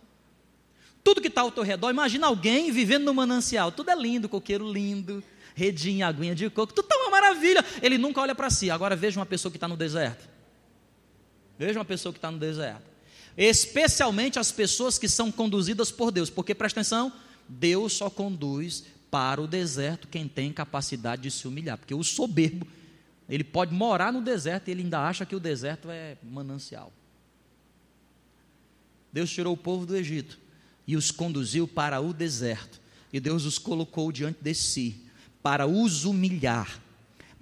Tudo 1.03 1.21
que 1.21 1.29
está 1.29 1.43
ao 1.43 1.51
teu 1.51 1.63
redor, 1.63 1.91
imagina 1.91 2.27
alguém 2.27 2.71
vivendo 2.73 3.05
no 3.05 3.15
manancial, 3.15 3.71
tudo 3.71 3.91
é 3.91 3.95
lindo, 3.95 4.29
coqueiro 4.29 4.71
lindo, 4.71 5.23
redinha, 5.55 6.07
aguinha 6.07 6.35
de 6.35 6.51
coco, 6.51 6.75
tudo 6.75 6.85
está 6.85 6.97
uma 6.97 7.11
maravilha. 7.11 7.65
Ele 7.81 7.97
nunca 7.97 8.21
olha 8.21 8.35
para 8.35 8.51
si. 8.51 8.71
Agora 8.71 8.95
veja 8.95 9.19
uma 9.19 9.27
pessoa 9.27 9.51
que 9.51 9.57
está 9.57 9.67
no 9.67 9.77
deserto. 9.77 10.29
Veja 11.59 11.79
uma 11.79 11.85
pessoa 11.85 12.13
que 12.13 12.19
está 12.19 12.31
no 12.31 12.39
deserto. 12.39 12.83
Especialmente 13.37 14.39
as 14.39 14.53
pessoas 14.53 14.99
que 14.99 15.09
são 15.09 15.33
conduzidas 15.33 15.91
por 15.91 16.11
Deus, 16.11 16.29
porque 16.29 16.55
presta 16.55 16.81
atenção, 16.81 17.13
Deus 17.49 17.95
só 17.95 18.11
conduz 18.11 18.85
para 19.11 19.41
o 19.41 19.47
deserto 19.47 20.09
quem 20.09 20.29
tem 20.29 20.53
capacidade 20.53 21.23
de 21.23 21.31
se 21.31 21.49
humilhar, 21.49 21.79
porque 21.79 21.95
o 21.95 22.03
soberbo, 22.03 22.67
ele 23.29 23.45
pode 23.45 23.75
morar 23.75 24.13
no 24.13 24.23
deserto 24.23 24.69
e 24.69 24.71
ele 24.71 24.83
ainda 24.83 25.01
acha 25.01 25.27
que 25.27 25.35
o 25.35 25.41
deserto 25.41 25.91
é 25.91 26.17
manancial. 26.23 26.93
Deus 29.13 29.31
tirou 29.31 29.55
o 29.55 29.57
povo 29.57 29.87
do 29.87 29.97
Egito 29.97 30.39
e 30.87 30.97
os 30.97 31.11
conduziu 31.11 31.67
para 31.67 32.01
o 32.01 32.13
deserto, 32.13 32.81
e 33.13 33.19
Deus 33.19 33.45
os 33.45 33.59
colocou 33.59 34.13
diante 34.13 34.39
de 34.41 34.55
si 34.55 35.03
para 35.43 35.67
os 35.67 36.05
humilhar, 36.05 36.81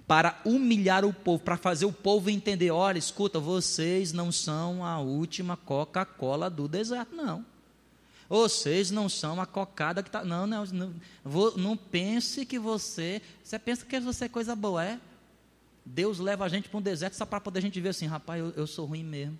para 0.07 0.39
humilhar 0.45 1.03
o 1.03 1.13
povo, 1.13 1.43
para 1.43 1.57
fazer 1.57 1.85
o 1.85 1.91
povo 1.91 2.29
entender: 2.29 2.71
olha, 2.71 2.97
escuta, 2.97 3.39
vocês 3.39 4.13
não 4.13 4.31
são 4.31 4.83
a 4.83 4.99
última 4.99 5.57
Coca-Cola 5.57 6.49
do 6.49 6.67
deserto, 6.67 7.15
não. 7.15 7.45
Vocês 8.27 8.89
não 8.89 9.07
são 9.07 9.39
a 9.39 9.45
cocada 9.45 10.01
que 10.01 10.09
está. 10.09 10.23
Não, 10.23 10.47
não, 10.47 10.65
não, 10.65 10.93
não 11.57 11.77
pense 11.77 12.45
que 12.45 12.57
você. 12.57 13.21
Você 13.43 13.59
pensa 13.59 13.85
que 13.85 13.99
você 13.99 14.25
é 14.25 14.29
coisa 14.29 14.55
boa, 14.55 14.83
é? 14.83 14.99
Deus 15.85 16.19
leva 16.19 16.43
a 16.45 16.49
gente 16.49 16.67
para 16.67 16.77
um 16.79 16.81
deserto 16.81 17.13
só 17.13 17.25
para 17.25 17.39
poder 17.39 17.59
a 17.59 17.61
gente 17.61 17.79
ver 17.79 17.89
assim, 17.89 18.07
rapaz, 18.07 18.39
eu, 18.39 18.49
eu 18.51 18.65
sou 18.65 18.85
ruim 18.85 19.03
mesmo. 19.03 19.37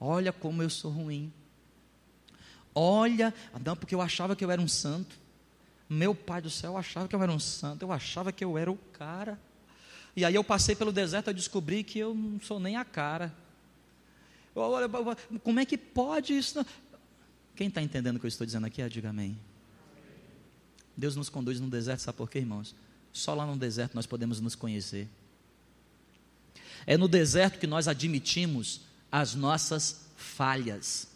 Olha 0.00 0.32
como 0.32 0.62
eu 0.62 0.68
sou 0.68 0.90
ruim. 0.90 1.32
Olha, 2.74 3.32
não, 3.64 3.76
porque 3.76 3.94
eu 3.94 4.00
achava 4.00 4.34
que 4.34 4.44
eu 4.44 4.50
era 4.50 4.60
um 4.60 4.66
santo. 4.66 5.16
Meu 5.88 6.14
pai 6.14 6.42
do 6.42 6.50
céu, 6.50 6.76
achava 6.76 7.06
que 7.06 7.14
eu 7.14 7.22
era 7.22 7.30
um 7.30 7.38
santo, 7.38 7.82
eu 7.82 7.92
achava 7.92 8.32
que 8.32 8.44
eu 8.44 8.58
era 8.58 8.70
o 8.70 8.76
cara. 8.76 9.38
E 10.16 10.24
aí 10.24 10.34
eu 10.34 10.42
passei 10.42 10.74
pelo 10.74 10.92
deserto 10.92 11.30
e 11.30 11.34
descobri 11.34 11.84
que 11.84 11.98
eu 11.98 12.14
não 12.14 12.40
sou 12.40 12.58
nem 12.58 12.76
a 12.76 12.84
cara. 12.84 13.32
Como 15.42 15.60
é 15.60 15.64
que 15.64 15.78
pode 15.78 16.36
isso? 16.36 16.64
Quem 17.54 17.68
está 17.68 17.80
entendendo 17.80 18.16
o 18.16 18.20
que 18.20 18.26
eu 18.26 18.28
estou 18.28 18.44
dizendo 18.46 18.66
aqui, 18.66 18.86
diga 18.88 19.10
amém. 19.10 19.38
Deus 20.96 21.16
nos 21.16 21.28
conduz 21.28 21.60
no 21.60 21.68
deserto, 21.68 22.00
sabe 22.00 22.18
por 22.18 22.30
quê, 22.30 22.38
irmãos? 22.38 22.74
Só 23.14 23.32
lá 23.32 23.46
no 23.46 23.56
deserto 23.56 23.94
nós 23.94 24.06
podemos 24.06 24.40
nos 24.40 24.56
conhecer. 24.56 25.08
É 26.84 26.98
no 26.98 27.06
deserto 27.06 27.60
que 27.60 27.66
nós 27.66 27.86
admitimos 27.86 28.80
as 29.10 29.36
nossas 29.36 30.08
falhas. 30.16 31.06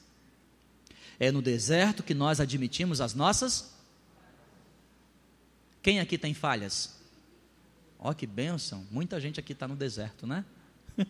É 1.19 1.33
no 1.33 1.43
deserto 1.43 2.05
que 2.05 2.15
nós 2.15 2.39
admitimos 2.39 3.01
as 3.01 3.15
nossas. 3.15 3.75
Quem 5.83 5.99
aqui 5.99 6.17
tem 6.17 6.33
falhas? 6.33 6.97
Ó, 7.99 8.11
oh, 8.11 8.15
que 8.15 8.29
bênção! 8.29 8.87
Muita 8.93 9.21
gente 9.21 9.41
aqui 9.41 9.53
está 9.53 9.67
no 9.67 9.75
deserto, 9.75 10.25
né? 10.25 10.45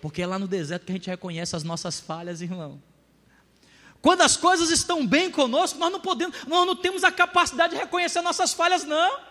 Porque 0.00 0.22
é 0.22 0.26
lá 0.26 0.38
no 0.38 0.46
deserto 0.46 0.86
que 0.86 0.92
a 0.92 0.94
gente 0.94 1.10
reconhece 1.10 1.56
as 1.56 1.64
nossas 1.64 1.98
falhas, 1.98 2.40
irmão. 2.40 2.80
Quando 4.00 4.20
as 4.20 4.36
coisas 4.36 4.70
estão 4.70 5.04
bem 5.04 5.32
conosco, 5.32 5.80
nós 5.80 5.90
não 5.90 5.98
podemos, 5.98 6.44
nós 6.46 6.64
não 6.64 6.76
temos 6.76 7.02
a 7.02 7.10
capacidade 7.10 7.74
de 7.74 7.80
reconhecer 7.80 8.20
nossas 8.20 8.52
falhas, 8.54 8.84
não. 8.84 9.27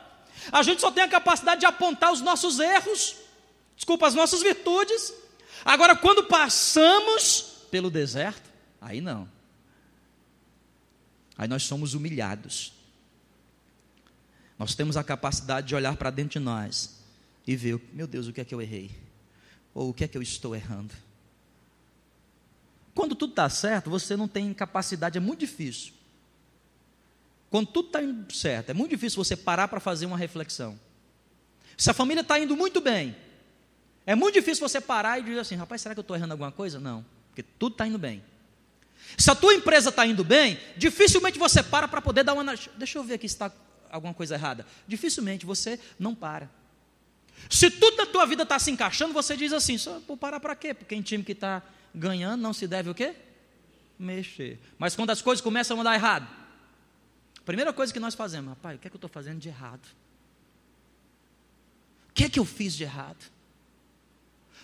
A 0.52 0.64
gente 0.64 0.82
só 0.82 0.92
tem 0.92 1.04
a 1.04 1.08
capacidade 1.08 1.62
de 1.62 1.66
apontar 1.66 2.12
os 2.12 2.22
nossos 2.22 2.60
erros, 2.60 3.16
desculpa, 3.76 4.08
as 4.08 4.14
nossas 4.14 4.42
virtudes. 4.42 5.14
Agora, 5.66 5.96
quando 5.96 6.24
passamos 6.24 7.66
pelo 7.70 7.90
deserto, 7.90 8.50
aí 8.80 9.02
não. 9.02 9.28
Aí 11.38 11.48
nós 11.48 11.64
somos 11.64 11.94
humilhados. 11.94 12.74
Nós 14.58 14.74
temos 14.74 14.98
a 14.98 15.04
capacidade 15.04 15.68
de 15.68 15.76
olhar 15.76 15.96
para 15.96 16.10
dentro 16.10 16.40
de 16.40 16.46
nós 16.46 16.98
e 17.46 17.56
ver, 17.56 17.80
meu 17.94 18.08
Deus, 18.08 18.28
o 18.28 18.34
que 18.34 18.42
é 18.42 18.46
que 18.46 18.56
eu 18.56 18.62
errei? 18.62 18.92
Ou 19.74 19.90
o 19.90 19.94
que 19.94 20.04
é 20.04 20.08
que 20.08 20.18
eu 20.18 20.22
estou 20.22 20.56
errando? 20.56 20.94
Quando 22.96 23.14
tudo 23.14 23.30
está 23.30 23.48
certo, 23.48 23.92
você 23.92 24.16
não 24.16 24.28
tem 24.28 24.52
capacidade, 24.54 25.18
é 25.18 25.22
muito 25.22 25.42
difícil. 25.42 25.94
Quando 27.58 27.70
tudo 27.70 27.88
está 27.88 28.04
indo 28.04 28.32
certo, 28.32 28.70
é 28.70 28.74
muito 28.76 28.92
difícil 28.92 29.18
você 29.18 29.36
parar 29.36 29.68
para 29.68 29.80
fazer 29.80 30.06
uma 30.06 30.16
reflexão. 30.16 30.80
Se 31.76 31.90
a 31.90 31.94
família 31.96 32.22
está 32.22 32.40
indo 32.40 32.56
muito 32.56 32.80
bem, 32.80 33.16
é 34.06 34.14
muito 34.14 34.36
difícil 34.36 34.70
você 34.70 34.80
parar 34.80 35.18
e 35.18 35.24
dizer 35.24 35.40
assim: 35.40 35.56
rapaz, 35.56 35.82
será 35.82 35.96
que 35.96 36.00
eu 36.00 36.04
estou 36.04 36.16
errando 36.16 36.34
alguma 36.34 36.52
coisa? 36.52 36.80
Não, 36.80 37.04
porque 37.30 37.42
tudo 37.42 37.72
está 37.72 37.88
indo 37.88 37.98
bem. 37.98 38.24
Se 39.18 39.32
a 39.32 39.34
tua 39.34 39.56
empresa 39.56 39.90
está 39.90 40.06
indo 40.06 40.24
bem, 40.24 40.60
dificilmente 40.78 41.40
você 41.40 41.64
para 41.64 41.88
para 41.88 42.00
poder 42.00 42.24
dar 42.24 42.34
uma. 42.34 42.44
Deixa 42.78 43.00
eu 43.00 43.04
ver 43.04 43.16
aqui 43.16 43.28
se 43.28 43.34
está 43.34 43.52
alguma 43.90 44.14
coisa 44.14 44.36
errada. 44.36 44.64
Dificilmente 44.88 45.44
você 45.44 45.80
não 45.98 46.14
para. 46.14 46.52
Se 47.50 47.72
tudo 47.72 47.98
na 47.98 48.06
tua 48.06 48.28
vida 48.28 48.44
está 48.44 48.60
se 48.60 48.70
encaixando, 48.70 49.16
você 49.16 49.36
diz 49.36 49.52
assim: 49.52 49.80
só 49.80 50.00
vou 50.08 50.16
parar 50.16 50.40
para 50.40 50.56
quê? 50.56 50.76
Porque 50.76 50.94
em 50.94 51.02
time 51.02 51.24
que 51.24 51.32
está 51.32 51.64
ganhando 51.96 52.40
não 52.40 52.54
se 52.54 52.68
deve 52.68 52.92
o 52.92 52.94
quê? 52.94 53.16
Mexer. 53.98 54.60
Mas 54.78 54.96
quando 54.96 55.10
as 55.10 55.24
coisas 55.24 55.42
começam 55.42 55.82
a 55.82 55.84
dar 55.84 55.96
errado, 55.96 56.37
primeira 57.48 57.74
coisa 57.74 57.92
que 57.92 58.00
nós 58.00 58.14
fazemos, 58.14 58.50
rapaz, 58.50 58.76
o 58.76 58.80
que 58.80 58.88
é 58.88 58.90
que 58.90 58.96
eu 58.96 59.00
estou 59.00 59.10
fazendo 59.10 59.40
de 59.40 59.48
errado? 59.48 59.88
O 62.10 62.14
que 62.14 62.26
é 62.26 62.30
que 62.30 62.40
eu 62.40 62.46
fiz 62.46 62.76
de 62.76 62.84
errado? 62.84 63.26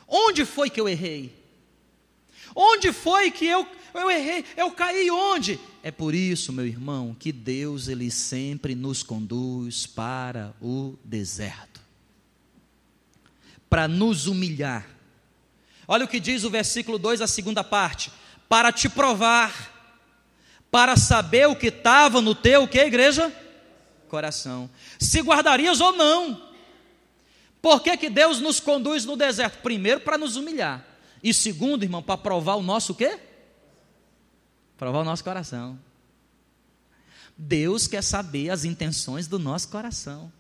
Onde 0.08 0.46
foi 0.46 0.70
que 0.70 0.80
eu 0.80 0.88
errei? 0.88 1.34
Onde 2.56 2.92
foi 2.92 3.32
que 3.32 3.46
eu, 3.46 3.66
eu 3.94 4.12
errei? 4.12 4.46
Eu 4.58 4.70
caí 4.72 5.10
onde? 5.10 5.60
É 5.82 5.90
por 5.90 6.14
isso, 6.14 6.52
meu 6.52 6.68
irmão, 6.68 7.16
que 7.18 7.32
Deus 7.32 7.88
ele 7.88 8.12
sempre 8.12 8.76
nos 8.76 9.02
conduz 9.02 9.88
para 9.88 10.54
o 10.62 10.96
deserto 11.04 11.74
para 13.74 13.88
nos 13.88 14.28
humilhar. 14.28 14.88
Olha 15.88 16.06
o 16.06 16.08
que 16.08 16.20
diz 16.20 16.44
o 16.44 16.50
versículo 16.52 17.00
2, 17.00 17.22
a 17.22 17.28
segunda 17.28 17.64
parte: 17.64 18.12
para 18.48 18.72
te 18.72 18.88
provar, 18.88 19.73
para 20.74 20.98
saber 20.98 21.48
o 21.48 21.56
que 21.56 21.68
estava 21.68 22.20
no 22.20 22.34
teu, 22.34 22.68
que 22.68 22.80
igreja? 22.80 23.32
Coração. 24.10 24.68
Se 25.00 25.22
guardarias 25.22 25.80
ou 25.80 25.92
não. 25.92 26.50
Por 27.62 27.84
que, 27.84 27.96
que 27.96 28.10
Deus 28.10 28.40
nos 28.40 28.60
conduz 28.60 29.06
no 29.06 29.16
deserto? 29.16 29.62
Primeiro, 29.62 30.00
para 30.00 30.18
nos 30.18 30.36
humilhar. 30.36 30.84
E 31.22 31.32
segundo, 31.32 31.84
irmão, 31.84 32.02
para 32.02 32.18
provar 32.18 32.56
o 32.56 32.64
nosso 32.64 32.96
quê? 32.96 33.20
Provar 34.76 35.02
o 35.02 35.04
nosso 35.04 35.24
coração. 35.24 35.80
Deus 37.38 37.86
quer 37.86 38.02
saber 38.02 38.50
as 38.50 38.66
intenções 38.66 39.28
do 39.28 39.38
nosso 39.38 39.70
coração. 39.70 40.34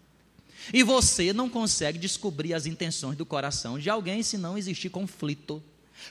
E 0.73 0.81
você 0.81 1.31
não 1.31 1.47
consegue 1.47 1.99
descobrir 1.99 2.55
as 2.55 2.65
intenções 2.65 3.15
do 3.15 3.25
coração 3.25 3.77
de 3.77 3.87
alguém 3.87 4.23
se 4.23 4.39
não 4.39 4.57
existir 4.57 4.89
conflito. 4.89 5.61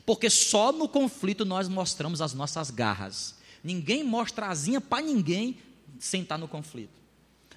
Porque 0.07 0.31
só 0.31 0.71
no 0.71 0.89
conflito 0.89 1.45
nós 1.45 1.67
mostramos 1.67 2.21
as 2.23 2.33
nossas 2.33 2.71
garras. 2.71 3.42
Ninguém 3.63 4.03
mostra 4.03 4.49
asinha 4.49 4.81
para 4.81 5.03
ninguém 5.03 5.59
sem 5.99 6.23
estar 6.23 6.37
no 6.37 6.49
conflito. 6.49 7.01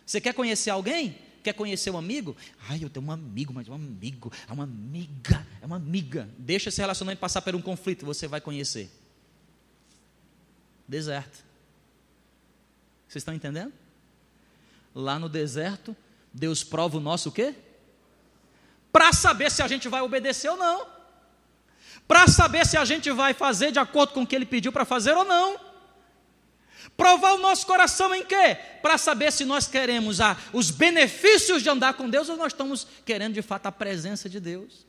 Você 0.05 0.21
quer 0.21 0.33
conhecer 0.33 0.69
alguém? 0.69 1.17
Quer 1.43 1.53
conhecer 1.53 1.91
um 1.91 1.97
amigo? 1.97 2.35
Ai, 2.67 2.83
eu 2.83 2.89
tenho 2.89 3.05
um 3.05 3.11
amigo, 3.11 3.53
mas 3.53 3.67
um 3.67 3.73
amigo, 3.73 4.31
é 4.47 4.51
uma 4.51 4.63
amiga, 4.63 5.45
é 5.61 5.65
uma 5.65 5.75
amiga. 5.75 6.29
Deixa 6.37 6.69
esse 6.69 6.81
relacionamento 6.81 7.19
passar 7.19 7.41
por 7.41 7.55
um 7.55 7.61
conflito 7.61 8.05
você 8.05 8.27
vai 8.27 8.41
conhecer. 8.41 8.89
Deserto. 10.87 11.43
Vocês 13.07 13.21
estão 13.21 13.33
entendendo? 13.33 13.71
Lá 14.93 15.19
no 15.19 15.29
deserto, 15.29 15.95
Deus 16.33 16.63
prova 16.63 16.97
o 16.97 17.01
nosso 17.01 17.31
quê? 17.31 17.55
Para 18.91 19.11
saber 19.13 19.51
se 19.51 19.61
a 19.61 19.67
gente 19.67 19.87
vai 19.87 20.01
obedecer 20.01 20.49
ou 20.49 20.57
não. 20.57 20.87
Para 22.07 22.27
saber 22.27 22.65
se 22.65 22.77
a 22.77 22.85
gente 22.85 23.11
vai 23.11 23.33
fazer 23.33 23.71
de 23.71 23.79
acordo 23.79 24.13
com 24.13 24.23
o 24.23 24.27
que 24.27 24.35
ele 24.35 24.45
pediu 24.45 24.71
para 24.71 24.85
fazer 24.85 25.13
ou 25.13 25.25
não. 25.25 25.64
Provar 26.97 27.33
o 27.33 27.39
nosso 27.39 27.65
coração 27.65 28.15
em 28.15 28.23
quê? 28.23 28.57
Para 28.81 28.97
saber 28.97 29.31
se 29.31 29.43
nós 29.43 29.67
queremos 29.67 30.21
ah, 30.21 30.37
os 30.53 30.71
benefícios 30.71 31.61
de 31.61 31.69
andar 31.69 31.95
com 31.95 32.09
Deus 32.09 32.29
ou 32.29 32.37
nós 32.37 32.53
estamos 32.53 32.87
querendo 33.03 33.33
de 33.33 33.41
fato 33.41 33.65
a 33.65 33.71
presença 33.71 34.29
de 34.29 34.39
Deus. 34.39 34.85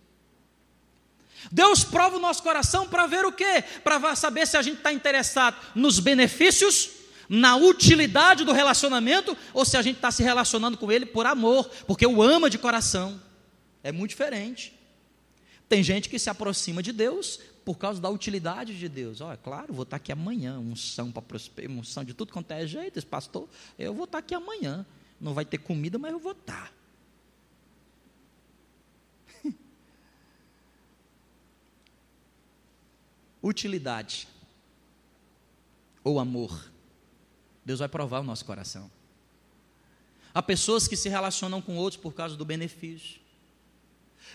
Deus 1.51 1.85
prova 1.85 2.17
o 2.17 2.21
nosso 2.21 2.43
coração 2.43 2.89
para 2.89 3.07
ver 3.07 3.25
o 3.25 3.33
quê? 3.33 3.63
Para 3.83 4.15
saber 4.15 4.47
se 4.47 4.57
a 4.57 4.63
gente 4.63 4.79
está 4.79 4.93
interessado 4.93 5.57
nos 5.75 5.99
benefícios, 5.99 6.91
na 7.29 7.57
utilidade 7.57 8.45
do 8.45 8.53
relacionamento, 8.53 9.37
ou 9.53 9.65
se 9.65 9.77
a 9.77 9.83
gente 9.83 9.97
está 9.97 10.11
se 10.11 10.23
relacionando 10.23 10.79
com 10.79 10.91
Ele 10.91 11.07
por 11.07 11.27
amor, 11.27 11.69
porque 11.87 12.07
o 12.07 12.23
ama 12.23 12.49
de 12.49 12.59
coração. 12.59 13.21
É 13.83 13.91
muito 13.91 14.11
diferente. 14.11 14.73
Tem 15.69 15.83
gente 15.83 16.09
que 16.09 16.19
se 16.19 16.31
aproxima 16.31 16.83
de 16.83 16.93
Deus 16.93 17.41
por 17.67 17.77
causa 17.77 18.01
da 18.01 18.09
utilidade 18.09 18.79
de 18.79 18.89
Deus. 18.89 19.21
Olha, 19.21 19.37
claro, 19.37 19.75
vou 19.75 19.83
estar 19.83 19.97
aqui 19.97 20.13
amanhã, 20.13 20.57
unção 20.61 21.11
para 21.11 21.21
prosperar, 21.21 21.69
unção 21.73 22.05
de 22.05 22.15
tudo 22.15 22.33
quanto 22.33 22.53
é 22.53 22.65
jeito, 22.65 22.97
esse 22.97 23.07
pastor, 23.07 23.49
eu 23.77 23.93
vou 23.93 24.05
estar 24.05 24.19
aqui 24.19 24.37
amanhã. 24.37 24.87
Não 25.21 25.35
vai 25.35 25.45
ter 25.45 25.59
comida, 25.59 25.99
mas 25.99 26.13
eu 26.13 26.21
vou 26.21 26.31
estar. 26.31 26.73
Utilidade 33.43 34.29
ou 36.05 36.21
amor. 36.21 36.71
Deus 37.65 37.81
vai 37.81 37.89
provar 37.89 38.21
o 38.21 38.23
nosso 38.25 38.45
coração. 38.45 38.89
Há 40.33 40.41
pessoas 40.41 40.87
que 40.87 40.95
se 40.95 41.09
relacionam 41.09 41.61
com 41.61 41.77
outros 41.77 42.01
por 42.01 42.15
causa 42.15 42.37
do 42.37 42.45
benefício. 42.45 43.26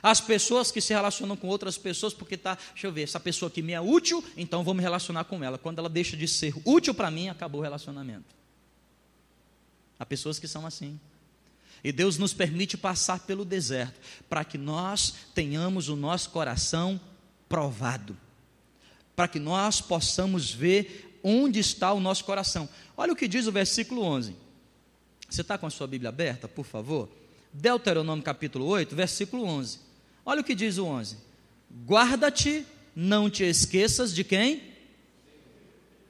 As 0.01 0.19
pessoas 0.19 0.71
que 0.71 0.81
se 0.81 0.93
relacionam 0.93 1.35
com 1.35 1.47
outras 1.47 1.77
pessoas 1.77 2.13
porque 2.13 2.37
tá, 2.37 2.57
deixa 2.73 2.87
eu 2.87 2.91
ver, 2.91 3.03
essa 3.03 3.19
pessoa 3.19 3.49
aqui 3.49 3.61
me 3.61 3.73
é 3.73 3.81
útil, 3.81 4.23
então 4.35 4.63
vou 4.63 4.73
me 4.73 4.81
relacionar 4.81 5.25
com 5.25 5.43
ela. 5.43 5.57
Quando 5.57 5.79
ela 5.79 5.89
deixa 5.89 6.17
de 6.17 6.27
ser 6.27 6.53
útil 6.65 6.93
para 6.93 7.11
mim, 7.11 7.29
acabou 7.29 7.61
o 7.61 7.63
relacionamento. 7.63 8.35
Há 9.99 10.05
pessoas 10.05 10.39
que 10.39 10.47
são 10.47 10.65
assim. 10.65 10.99
E 11.83 11.91
Deus 11.91 12.17
nos 12.17 12.33
permite 12.33 12.77
passar 12.77 13.19
pelo 13.19 13.43
deserto 13.43 13.99
para 14.29 14.43
que 14.43 14.57
nós 14.57 15.13
tenhamos 15.33 15.89
o 15.89 15.95
nosso 15.95 16.29
coração 16.29 16.99
provado, 17.49 18.17
para 19.15 19.27
que 19.27 19.39
nós 19.39 19.81
possamos 19.81 20.51
ver 20.51 21.19
onde 21.23 21.59
está 21.59 21.91
o 21.93 21.99
nosso 21.99 22.23
coração. 22.23 22.67
Olha 22.95 23.13
o 23.13 23.15
que 23.15 23.27
diz 23.27 23.47
o 23.47 23.51
versículo 23.51 24.03
11. 24.03 24.35
Você 25.29 25.41
está 25.41 25.57
com 25.57 25.65
a 25.65 25.69
sua 25.69 25.87
Bíblia 25.87 26.09
aberta, 26.09 26.47
por 26.47 26.65
favor? 26.65 27.09
Deuteronômio 27.53 28.23
capítulo 28.23 28.65
8, 28.65 28.95
versículo 28.95 29.43
11. 29.43 29.79
Olha 30.25 30.41
o 30.41 30.43
que 30.43 30.55
diz 30.55 30.77
o 30.77 30.85
11: 30.85 31.17
Guarda-te, 31.85 32.65
não 32.95 33.29
te 33.29 33.43
esqueças 33.43 34.13
de 34.13 34.23
quem? 34.23 34.61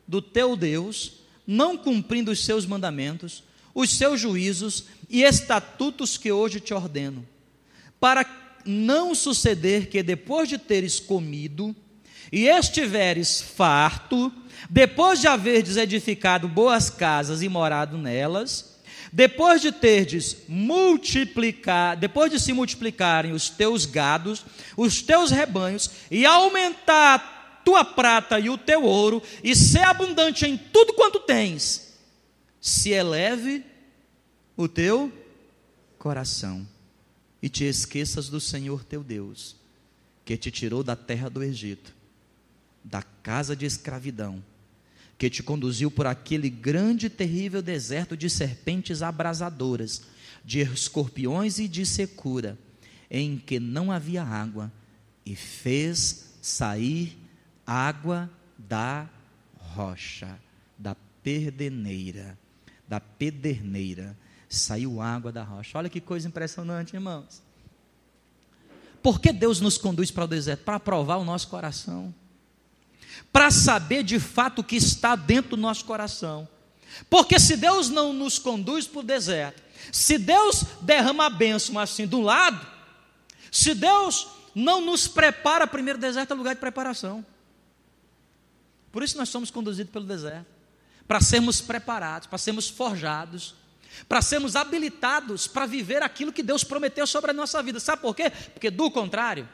Do 0.07 0.21
teu 0.21 0.55
Deus, 0.55 1.13
não 1.47 1.77
cumprindo 1.77 2.31
os 2.31 2.43
seus 2.43 2.65
mandamentos, 2.65 3.43
os 3.73 3.89
seus 3.89 4.19
juízos 4.19 4.85
e 5.09 5.23
estatutos 5.23 6.17
que 6.17 6.31
hoje 6.31 6.59
te 6.59 6.73
ordeno, 6.73 7.27
para 7.99 8.25
não 8.65 9.15
suceder 9.15 9.89
que 9.89 10.03
depois 10.03 10.47
de 10.47 10.57
teres 10.57 10.99
comido 10.99 11.75
e 12.31 12.47
estiveres 12.47 13.41
farto, 13.41 14.31
depois 14.69 15.19
de 15.19 15.27
haveres 15.27 15.77
edificado 15.77 16.47
boas 16.47 16.89
casas 16.89 17.41
e 17.41 17.49
morado 17.49 17.97
nelas, 17.97 18.70
depois 19.11 19.61
de 19.61 19.71
terdes 19.71 20.37
multiplicar, 20.47 21.97
depois 21.97 22.31
de 22.31 22.39
se 22.39 22.53
multiplicarem 22.53 23.33
os 23.33 23.49
teus 23.49 23.85
gados, 23.85 24.45
os 24.77 25.01
teus 25.01 25.31
rebanhos, 25.31 25.91
e 26.09 26.25
aumentar 26.25 27.15
a 27.15 27.19
tua 27.63 27.83
prata 27.83 28.39
e 28.39 28.49
o 28.49 28.57
teu 28.57 28.83
ouro, 28.83 29.21
e 29.43 29.55
ser 29.55 29.83
abundante 29.83 30.45
em 30.45 30.57
tudo 30.57 30.93
quanto 30.93 31.19
tens, 31.19 31.93
se 32.59 32.91
eleve 32.91 33.65
o 34.55 34.67
teu 34.67 35.11
coração, 35.97 36.65
e 37.41 37.49
te 37.49 37.65
esqueças 37.65 38.29
do 38.29 38.39
Senhor 38.39 38.83
teu 38.83 39.03
Deus, 39.03 39.57
que 40.23 40.37
te 40.37 40.49
tirou 40.49 40.83
da 40.83 40.95
terra 40.95 41.29
do 41.29 41.43
Egito, 41.43 41.93
da 42.83 43.03
casa 43.03 43.55
de 43.55 43.65
escravidão, 43.65 44.41
que 45.21 45.29
te 45.29 45.43
conduziu 45.43 45.91
por 45.91 46.07
aquele 46.07 46.49
grande 46.49 47.05
e 47.05 47.09
terrível 47.09 47.61
deserto 47.61 48.17
de 48.17 48.27
serpentes 48.27 49.03
abrasadoras, 49.03 50.01
de 50.43 50.61
escorpiões 50.61 51.59
e 51.59 51.67
de 51.67 51.85
secura, 51.85 52.57
em 53.07 53.37
que 53.37 53.59
não 53.59 53.91
havia 53.91 54.23
água, 54.23 54.71
e 55.23 55.35
fez 55.35 56.33
sair 56.41 57.15
água 57.67 58.27
da 58.57 59.07
rocha, 59.59 60.39
da 60.75 60.95
perdeneira, 61.21 62.35
da 62.87 62.99
pederneira, 62.99 64.17
saiu 64.49 64.99
água 65.03 65.31
da 65.31 65.43
rocha. 65.43 65.77
Olha 65.77 65.87
que 65.87 66.01
coisa 66.01 66.27
impressionante, 66.27 66.95
irmãos. 66.95 67.43
Por 69.03 69.21
que 69.21 69.31
Deus 69.31 69.61
nos 69.61 69.77
conduz 69.77 70.09
para 70.09 70.23
o 70.23 70.27
deserto? 70.27 70.63
Para 70.63 70.79
provar 70.79 71.17
o 71.17 71.23
nosso 71.23 71.47
coração 71.47 72.11
para 73.31 73.51
saber 73.51 74.03
de 74.03 74.19
fato 74.19 74.59
o 74.59 74.63
que 74.63 74.75
está 74.75 75.15
dentro 75.15 75.51
do 75.51 75.61
nosso 75.61 75.85
coração. 75.85 76.47
Porque 77.09 77.39
se 77.39 77.55
Deus 77.55 77.89
não 77.89 78.13
nos 78.13 78.37
conduz 78.37 78.85
para 78.87 78.99
o 78.99 79.03
deserto, 79.03 79.61
se 79.91 80.17
Deus 80.17 80.63
derrama 80.81 81.25
a 81.25 81.29
bênção 81.29 81.79
assim 81.79 82.07
um 82.11 82.21
lado, 82.21 82.65
se 83.51 83.73
Deus 83.73 84.27
não 84.53 84.81
nos 84.81 85.07
prepara, 85.07 85.65
primeiro 85.65 85.97
o 85.97 86.01
deserto 86.01 86.31
é 86.31 86.35
lugar 86.35 86.53
de 86.53 86.61
preparação. 86.61 87.25
Por 88.91 89.03
isso 89.03 89.17
nós 89.17 89.29
somos 89.29 89.49
conduzidos 89.49 89.91
pelo 89.91 90.05
deserto, 90.05 90.47
para 91.07 91.21
sermos 91.21 91.61
preparados, 91.61 92.27
para 92.27 92.37
sermos 92.37 92.69
forjados, 92.69 93.55
para 94.07 94.21
sermos 94.21 94.55
habilitados 94.55 95.47
para 95.47 95.65
viver 95.65 96.03
aquilo 96.03 96.31
que 96.31 96.43
Deus 96.43 96.63
prometeu 96.63 97.05
sobre 97.05 97.31
a 97.31 97.33
nossa 97.33 97.61
vida. 97.61 97.79
Sabe 97.79 98.01
por 98.01 98.15
quê? 98.15 98.29
Porque 98.29 98.69
do 98.69 98.89
contrário, 98.89 99.47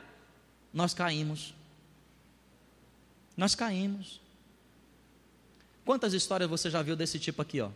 nós 0.73 0.93
caímos. 0.93 1.53
Nós 3.37 3.53
caímos. 3.53 4.19
Quantas 5.85 6.13
histórias 6.13 6.49
você 6.49 6.69
já 6.71 6.81
viu 6.81 6.95
desse 6.95 7.19
tipo 7.19 7.41
aqui, 7.41 7.61
ó? 7.61 7.69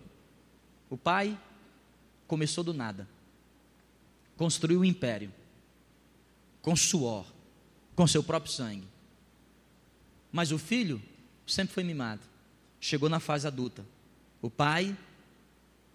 O 0.89 0.97
pai 0.97 1.39
começou 2.27 2.63
do 2.63 2.73
nada. 2.73 3.07
Construiu 4.35 4.81
um 4.81 4.85
império. 4.85 5.31
Com 6.61 6.75
suor, 6.75 7.25
com 7.95 8.07
seu 8.07 8.23
próprio 8.23 8.51
sangue. 8.51 8.87
Mas 10.31 10.51
o 10.51 10.57
filho 10.57 11.01
sempre 11.45 11.73
foi 11.73 11.83
mimado. 11.83 12.21
Chegou 12.79 13.07
na 13.07 13.19
fase 13.19 13.45
adulta. 13.45 13.85
O 14.41 14.49
pai 14.49 14.97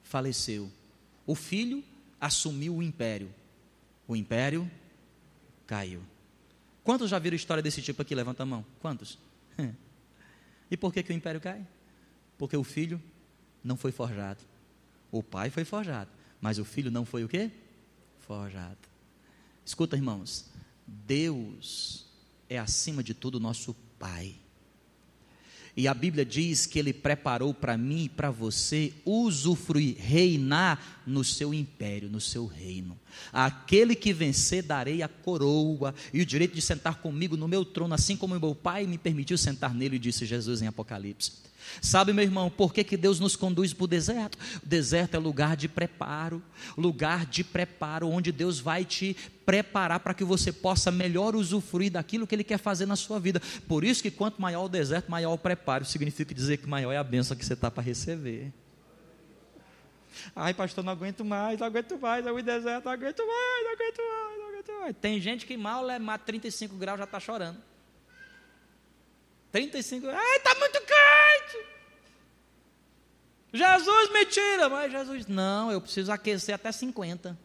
faleceu. 0.03 0.71
O 1.27 1.35
filho 1.35 1.83
assumiu 2.21 2.77
o 2.77 2.83
império. 2.83 3.35
O 4.07 4.15
império 4.15 4.71
caiu. 5.67 6.03
Quantos 6.85 7.11
já 7.11 7.19
viram 7.19 7.37
história 7.37 7.63
desse 7.63 7.83
tipo 7.83 8.01
aqui? 8.01 8.15
Levanta 8.15 8.45
a 8.45 8.47
mão. 8.47 8.65
Quantos? 8.81 9.19
E 10.69 10.77
por 10.77 10.93
que, 10.93 11.01
que 11.01 11.13
o 11.13 11.15
império 11.15 11.41
cai? 11.41 11.65
Porque 12.37 12.57
o 12.57 12.65
filho 12.65 13.01
não 13.63 13.77
foi 13.77 13.93
forjado. 13.93 14.41
O 15.13 15.23
pai 15.23 15.49
foi 15.49 15.65
forjado, 15.65 16.11
mas 16.41 16.59
o 16.59 16.65
filho 16.65 16.91
não 16.91 17.05
foi 17.05 17.23
o 17.23 17.29
quê? 17.29 17.53
Forjado. 18.19 18.77
Escuta, 19.65 19.95
irmãos, 19.95 20.51
Deus 20.85 22.07
é 22.49 22.59
acima 22.59 23.03
de 23.03 23.15
tudo 23.15 23.39
nosso 23.39 23.75
Pai. 23.99 24.37
E 25.77 25.87
a 25.87 25.93
Bíblia 25.93 26.25
diz 26.25 26.65
que 26.65 26.79
Ele 26.79 26.93
preparou 26.93 27.53
para 27.53 27.77
mim 27.77 28.05
e 28.05 28.09
para 28.09 28.31
você 28.31 28.95
usufruir, 29.05 29.97
reinar 29.99 31.03
no 31.07 31.23
seu 31.23 31.53
império, 31.53 32.09
no 32.09 32.21
seu 32.21 32.47
reino. 32.47 32.99
Aquele 33.31 33.95
que 33.95 34.13
vencer, 34.13 34.63
darei 34.63 35.03
a 35.03 35.09
coroa 35.09 35.95
e 36.15 36.23
o 36.23 36.27
direito 36.27 36.55
de 36.55 36.63
sentar 36.63 36.97
comigo 37.03 37.37
no 37.37 37.47
meu 37.47 37.63
trono, 37.63 37.95
assim 37.95 38.17
como 38.17 38.41
meu 38.41 38.55
Pai 38.55 38.87
me 38.87 38.97
permitiu 38.97 39.37
sentar 39.37 39.75
nele, 39.75 39.99
disse 39.99 40.25
Jesus 40.25 40.63
em 40.63 40.67
Apocalipse. 40.67 41.33
Sabe, 41.81 42.13
meu 42.13 42.25
irmão, 42.25 42.51
por 42.51 42.73
que, 42.73 42.83
que 42.85 42.97
Deus 42.97 43.21
nos 43.21 43.37
conduz 43.37 43.73
para 43.73 43.85
o 43.85 43.89
deserto? 43.89 44.39
O 44.63 44.67
deserto 44.67 45.15
é 45.15 45.19
lugar 45.19 45.57
de 45.57 45.69
preparo, 45.69 46.43
lugar 46.77 47.27
de 47.27 47.45
preparo, 47.45 48.09
onde 48.09 48.33
Deus 48.33 48.59
vai 48.61 48.85
te 48.85 49.17
preparar 49.45 50.01
para 50.01 50.15
que 50.15 50.25
você 50.25 50.53
possa 50.53 50.91
melhor 50.91 51.37
usufruir 51.37 51.93
daquilo 51.93 52.27
que 52.27 52.35
Ele 52.35 52.45
quer 52.45 52.59
fazer 52.59 52.87
na 52.87 52.97
sua 52.97 53.21
vida. 53.21 53.41
Por 53.69 53.85
isso 53.85 54.03
que 54.03 54.11
quanto 54.11 54.41
maior 54.41 54.65
o 54.65 54.69
deserto, 54.69 55.11
maior 55.11 55.33
o 55.33 55.39
preparo. 55.39 55.85
Significa 55.85 56.35
dizer 56.35 56.57
que 56.57 56.67
maior 56.67 56.93
é 56.93 56.97
a 56.97 57.05
bênção 57.05 57.37
que 57.37 57.45
você 57.45 57.53
está 57.53 57.71
para 57.71 57.83
receber. 57.83 58.53
Ai, 60.35 60.55
pastor, 60.55 60.83
não 60.83 60.93
aguento 60.93 61.25
mais, 61.25 61.59
não 61.61 61.67
aguento 61.67 61.99
mais, 61.99 62.27
é 62.27 62.33
o 62.33 62.43
deserto, 62.43 62.85
não 62.85 62.93
aguento 62.93 63.27
mais, 63.27 63.65
não 63.65 63.73
aguento 63.73 63.99
mais, 63.99 64.39
não 64.39 64.49
aguento 64.49 64.81
mais. 64.81 64.97
Tem 65.01 65.21
gente 65.21 65.47
que 65.47 65.57
mal 65.57 65.83
leva 65.83 66.19
35 66.19 66.75
graus 66.77 66.99
já 66.99 67.05
está 67.05 67.21
chorando. 67.21 67.59
35, 69.53 70.09
ai, 70.09 70.37
está 70.37 70.55
muito 70.57 70.81
quente. 70.81 70.96
Jesus 73.53 74.13
me 74.13 74.27
tira, 74.27 74.69
mas 74.69 74.93
Jesus, 74.93 75.27
não, 75.27 75.71
eu 75.71 75.81
preciso 75.81 76.13
aquecer 76.13 76.55
até 76.55 76.71
50. 76.71 77.39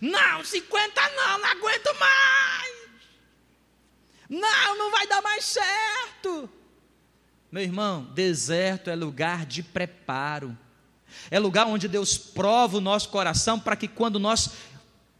Não, 0.00 0.44
50 0.44 1.00
não, 1.10 1.38
não 1.38 1.46
aguento 1.48 1.98
mais. 1.98 2.76
Não, 4.28 4.78
não 4.78 4.90
vai 4.90 5.06
dar 5.06 5.22
mais 5.22 5.44
certo. 5.44 6.50
Meu 7.50 7.62
irmão, 7.62 8.04
deserto 8.14 8.90
é 8.90 8.96
lugar 8.96 9.46
de 9.46 9.62
preparo. 9.62 10.56
É 11.30 11.38
lugar 11.38 11.66
onde 11.66 11.88
Deus 11.88 12.18
prova 12.18 12.78
o 12.78 12.80
nosso 12.80 13.08
coração 13.08 13.58
para 13.58 13.76
que 13.76 13.88
quando 13.88 14.18
nós 14.18 14.50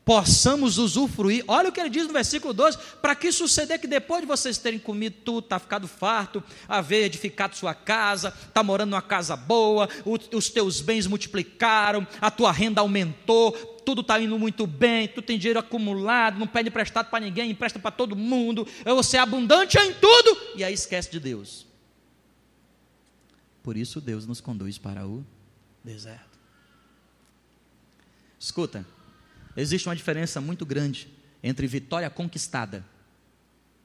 possamos 0.07 0.79
usufruir. 0.79 1.42
Olha 1.49 1.69
o 1.69 1.73
que 1.73 1.81
ele 1.81 1.90
diz 1.90 2.07
no 2.07 2.12
versículo 2.12 2.55
12: 2.55 2.79
para 3.03 3.16
que 3.16 3.33
suceder 3.33 3.81
que 3.81 3.88
depois 3.88 4.21
de 4.21 4.27
vocês 4.29 4.57
terem 4.57 4.79
comido 4.79 5.16
tudo, 5.25 5.42
tá 5.42 5.59
ficado 5.59 5.88
farto, 5.88 6.42
haver 6.69 7.05
edificado 7.05 7.57
sua 7.57 7.75
casa, 7.75 8.31
tá 8.31 8.62
morando 8.62 8.90
numa 8.90 9.03
casa 9.03 9.37
boa, 9.37 9.88
os 10.33 10.49
teus 10.49 10.81
bens 10.81 11.09
multiplicaram, 11.09 12.07
a 12.21 12.31
tua 12.31 12.53
renda 12.53 12.81
aumentou, 12.81 13.51
tudo 13.85 14.01
está 14.01 14.21
indo 14.21 14.38
muito 14.38 14.64
bem, 14.64 15.09
tu 15.09 15.21
tem 15.21 15.37
dinheiro 15.37 15.59
acumulado, 15.59 16.38
não 16.38 16.47
pede 16.47 16.69
emprestado 16.69 17.11
para 17.11 17.25
ninguém, 17.25 17.51
empresta 17.51 17.81
para 17.81 17.90
todo 17.90 18.14
mundo, 18.14 18.64
você 18.85 19.16
é 19.16 19.21
abundante 19.21 19.77
em 19.77 19.92
tudo, 19.92 20.38
e 20.55 20.62
aí 20.62 20.73
esquece 20.73 21.11
de 21.11 21.19
Deus. 21.19 21.66
Por 23.61 23.77
isso 23.77 24.01
Deus 24.01 24.25
nos 24.25 24.40
conduz 24.40 24.79
para 24.79 25.05
o 25.05 25.27
deserto. 25.83 26.38
Escuta, 28.38 28.87
existe 29.57 29.88
uma 29.88 29.97
diferença 29.97 30.40
muito 30.40 30.66
grande 30.66 31.09
entre 31.42 31.66
vitória 31.66 32.11
conquistada 32.11 32.85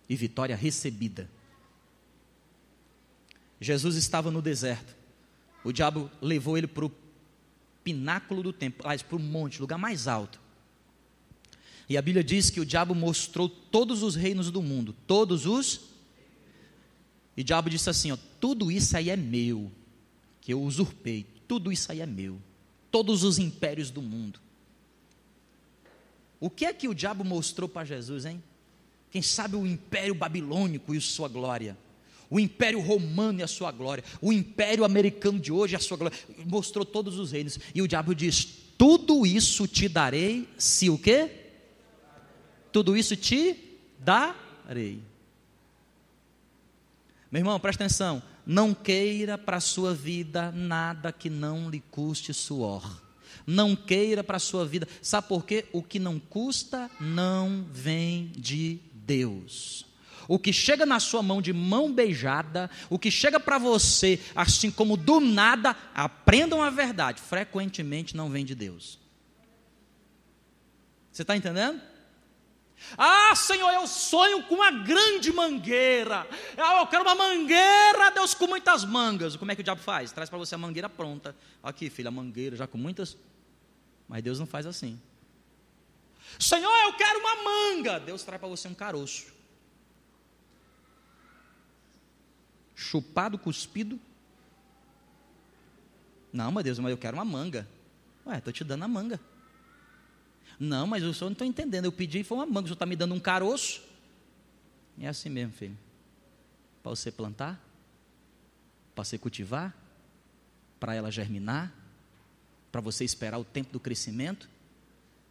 e 0.09 0.15
vitória 0.15 0.55
recebida. 0.55 1.29
Jesus 3.59 3.95
estava 3.95 4.31
no 4.31 4.41
deserto. 4.41 4.95
O 5.63 5.71
diabo 5.71 6.09
levou 6.19 6.57
ele 6.57 6.67
para 6.67 6.85
o 6.85 6.91
pináculo 7.83 8.41
do 8.41 8.51
templo, 8.51 8.83
para 8.83 9.15
o 9.15 9.19
monte, 9.19 9.61
lugar 9.61 9.77
mais 9.77 10.07
alto. 10.07 10.41
E 11.87 11.97
a 11.97 12.01
Bíblia 12.01 12.23
diz 12.23 12.49
que 12.49 12.59
o 12.59 12.65
diabo 12.65 12.95
mostrou 12.95 13.47
todos 13.47 14.01
os 14.01 14.15
reinos 14.15 14.49
do 14.49 14.61
mundo, 14.61 14.95
todos 15.05 15.45
os. 15.45 15.81
E 17.35 17.41
o 17.41 17.43
diabo 17.43 17.69
disse 17.69 17.89
assim: 17.89 18.11
ó, 18.11 18.17
tudo 18.39 18.71
isso 18.71 18.95
aí 18.97 19.09
é 19.09 19.15
meu, 19.15 19.71
que 20.39 20.53
eu 20.53 20.61
usurpei, 20.61 21.25
tudo 21.47 21.71
isso 21.71 21.91
aí 21.91 22.01
é 22.01 22.05
meu, 22.05 22.41
todos 22.89 23.23
os 23.23 23.37
impérios 23.37 23.91
do 23.91 24.01
mundo. 24.01 24.39
O 26.41 26.49
que 26.49 26.65
é 26.65 26.73
que 26.73 26.87
o 26.87 26.95
diabo 26.95 27.23
mostrou 27.23 27.69
para 27.69 27.85
Jesus, 27.85 28.25
hein? 28.25 28.43
Quem 29.11 29.21
sabe 29.21 29.55
o 29.55 29.67
império 29.67 30.15
babilônico 30.15 30.95
e 30.95 30.99
sua 30.99 31.27
glória, 31.27 31.77
o 32.31 32.39
império 32.39 32.79
romano 32.79 33.41
e 33.41 33.43
a 33.43 33.47
sua 33.47 33.71
glória, 33.71 34.03
o 34.19 34.33
império 34.33 34.83
americano 34.83 35.39
de 35.39 35.51
hoje 35.51 35.75
e 35.75 35.77
a 35.77 35.79
sua 35.79 35.97
glória, 35.97 36.17
mostrou 36.45 36.83
todos 36.83 37.19
os 37.19 37.31
reinos. 37.31 37.59
E 37.75 37.81
o 37.81 37.87
diabo 37.87 38.15
diz: 38.15 38.43
Tudo 38.75 39.23
isso 39.23 39.67
te 39.67 39.87
darei, 39.87 40.49
se 40.57 40.89
o 40.89 40.97
quê? 40.97 41.29
Tudo 42.71 42.97
isso 42.97 43.15
te 43.15 43.55
darei. 43.99 44.99
Meu 47.29 47.41
irmão, 47.41 47.59
presta 47.59 47.83
atenção. 47.83 48.23
Não 48.45 48.73
queira 48.73 49.37
para 49.37 49.57
a 49.57 49.61
sua 49.61 49.93
vida 49.93 50.51
nada 50.51 51.11
que 51.11 51.29
não 51.29 51.69
lhe 51.69 51.81
custe 51.91 52.33
suor. 52.33 52.99
Não 53.45 53.75
queira 53.75 54.23
para 54.23 54.37
a 54.37 54.39
sua 54.39 54.65
vida. 54.65 54.87
Sabe 55.01 55.27
por 55.27 55.45
quê? 55.45 55.65
O 55.71 55.81
que 55.81 55.99
não 55.99 56.19
custa 56.19 56.89
não 56.99 57.65
vem 57.71 58.31
de 58.35 58.79
Deus. 58.93 59.85
O 60.27 60.39
que 60.39 60.53
chega 60.53 60.85
na 60.85 60.99
sua 60.99 61.21
mão 61.21 61.41
de 61.41 61.51
mão 61.51 61.91
beijada, 61.91 62.69
o 62.89 62.97
que 62.97 63.11
chega 63.11 63.39
para 63.39 63.57
você 63.57 64.19
assim 64.35 64.71
como 64.71 64.95
do 64.95 65.19
nada, 65.19 65.75
aprendam 65.93 66.61
a 66.61 66.69
verdade, 66.69 67.19
frequentemente 67.19 68.15
não 68.15 68.29
vem 68.29 68.45
de 68.45 68.55
Deus. 68.55 68.99
Você 71.11 71.23
está 71.23 71.35
entendendo? 71.35 71.81
Ah, 72.97 73.33
Senhor, 73.35 73.71
eu 73.71 73.87
sonho 73.87 74.43
com 74.43 74.55
uma 74.55 74.71
grande 74.71 75.31
mangueira. 75.31 76.27
Ah, 76.57 76.79
eu 76.79 76.87
quero 76.87 77.03
uma 77.03 77.15
mangueira, 77.15 78.11
Deus, 78.11 78.33
com 78.33 78.47
muitas 78.47 78.83
mangas. 78.83 79.35
Como 79.35 79.51
é 79.51 79.55
que 79.55 79.61
o 79.61 79.63
diabo 79.63 79.81
faz? 79.81 80.11
Traz 80.11 80.29
para 80.29 80.39
você 80.39 80.55
a 80.55 80.57
mangueira 80.57 80.89
pronta. 80.89 81.35
Aqui, 81.63 81.89
filha, 81.89 82.09
a 82.09 82.11
mangueira 82.11 82.55
já 82.55 82.67
com 82.67 82.77
muitas 82.77 83.17
mas 84.11 84.21
Deus 84.21 84.37
não 84.37 84.45
faz 84.45 84.65
assim. 84.65 84.99
Senhor, 86.37 86.69
eu 86.83 86.91
quero 86.97 87.17
uma 87.17 87.35
manga. 87.45 87.97
Deus 87.97 88.21
traz 88.23 88.41
para 88.41 88.49
você 88.49 88.67
um 88.67 88.73
caroço. 88.73 89.31
Chupado, 92.75 93.37
cuspido. 93.37 93.97
Não, 96.33 96.51
mas 96.51 96.65
Deus, 96.65 96.77
mas 96.79 96.91
eu 96.91 96.97
quero 96.97 97.15
uma 97.15 97.23
manga. 97.23 97.65
Ué, 98.25 98.37
estou 98.37 98.51
te 98.51 98.65
dando 98.65 98.83
a 98.83 98.87
manga. 98.89 99.17
Não, 100.59 100.85
mas 100.87 101.03
o 101.03 101.13
senhor 101.13 101.29
não 101.29 101.33
está 101.33 101.45
entendendo. 101.45 101.85
Eu 101.85 101.91
pedi 101.91 102.19
e 102.19 102.23
foi 102.23 102.37
uma 102.37 102.45
manga. 102.45 102.61
O 102.61 102.63
senhor 102.63 102.73
está 102.73 102.85
me 102.85 102.95
dando 102.95 103.13
um 103.13 103.19
caroço. 103.19 103.81
É 104.99 105.07
assim 105.07 105.29
mesmo, 105.29 105.53
filho. 105.53 105.77
Para 106.83 106.91
você 106.91 107.11
plantar, 107.11 107.59
para 108.93 109.03
você 109.03 109.17
cultivar, 109.17 109.75
para 110.79 110.95
ela 110.95 111.11
germinar, 111.11 111.73
para 112.71 112.81
você 112.81 113.03
esperar 113.03 113.37
o 113.37 113.43
tempo 113.43 113.71
do 113.71 113.79
crescimento. 113.79 114.49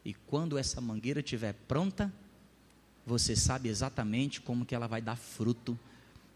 E 0.05 0.15
quando 0.15 0.57
essa 0.57 0.81
mangueira 0.81 1.21
estiver 1.21 1.55
pronta, 1.67 2.13
você 3.07 3.35
sabe 3.35 3.69
exatamente 3.69 4.41
como 4.41 4.65
que 4.65 4.75
ela 4.75 4.87
vai 4.87 5.03
dar 5.03 5.17
fruto, 5.17 5.79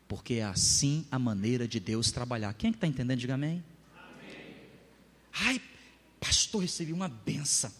porque 0.08 0.34
é 0.34 0.44
assim 0.44 1.06
a 1.10 1.18
maneira 1.18 1.68
de 1.68 1.78
Deus 1.78 2.10
trabalhar. 2.10 2.52
Quem 2.54 2.68
é 2.68 2.72
que 2.72 2.76
está 2.76 2.86
entendendo? 2.86 3.18
Diga 3.18 3.34
amém. 3.34 3.62
amém. 3.96 4.56
Ai, 5.32 5.62
pastor, 6.20 6.62
recebi 6.62 6.92
uma 6.92 7.08
benção. 7.08 7.72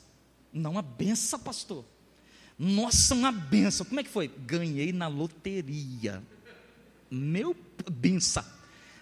Não 0.55 0.71
uma 0.71 0.83
benção, 0.83 1.39
pastor. 1.41 1.85
Nossa, 2.57 3.15
uma 3.15 3.33
benção. 3.33 3.85
Como 3.85 3.99
é 3.99 4.05
que 4.05 4.09
foi? 4.09 4.29
Ganhei 4.29 4.93
na 4.93 5.09
loteria. 5.09 6.23
Meu 7.11 7.57
benção. 7.91 8.45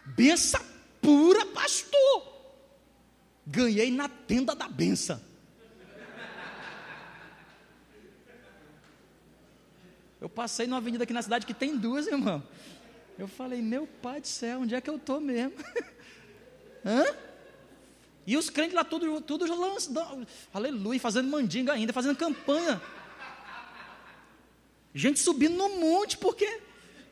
Benção 0.06 0.64
pura, 1.02 1.44
pastor. 1.46 2.32
Ganhei 3.46 3.90
na 3.90 4.08
tenda 4.08 4.54
da 4.54 4.66
benção. 4.66 5.20
Eu 10.20 10.28
passei 10.28 10.66
numa 10.68 10.78
avenida 10.78 11.02
aqui 11.02 11.12
na 11.12 11.20
cidade 11.20 11.44
que 11.44 11.52
tem 11.52 11.76
duas, 11.76 12.06
irmão. 12.06 12.42
Eu 13.18 13.28
falei, 13.28 13.60
meu 13.60 13.86
pai 13.86 14.20
do 14.20 14.26
céu, 14.26 14.60
onde 14.60 14.74
é 14.74 14.80
que 14.80 14.88
eu 14.88 14.96
estou 14.96 15.20
mesmo? 15.20 15.52
Hã? 16.86 17.04
E 18.26 18.36
os 18.36 18.48
crentes 18.48 18.74
lá 18.74 18.84
tudo, 18.84 19.20
tudo 19.20 19.44
lançando, 19.54 20.26
aleluia, 20.52 21.00
fazendo 21.00 21.28
mandinga 21.28 21.72
ainda, 21.72 21.92
fazendo 21.92 22.16
campanha. 22.16 22.80
Gente 24.94 25.18
subindo 25.20 25.56
no 25.56 25.80
monte, 25.80 26.16
porque. 26.18 26.60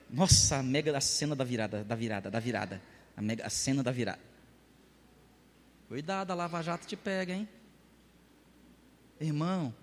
Nossa, 0.09 0.57
a 0.57 0.63
mega 0.63 0.93
da 0.93 1.01
cena 1.01 1.35
da 1.35 1.45
virada, 1.45 1.83
da 1.83 1.95
virada, 1.95 2.31
da 2.31 2.39
virada. 2.39 2.83
A, 3.17 3.23
mega, 3.23 3.47
a 3.47 3.51
cena 3.51 3.83
da 3.83 3.91
virada. 3.91 4.21
Cuidado, 5.89 6.31
a 6.31 6.35
Lava 6.35 6.63
Jato 6.63 6.87
te 6.87 6.97
pega, 6.97 7.33
hein? 7.33 7.49
Irmão, 9.21 9.75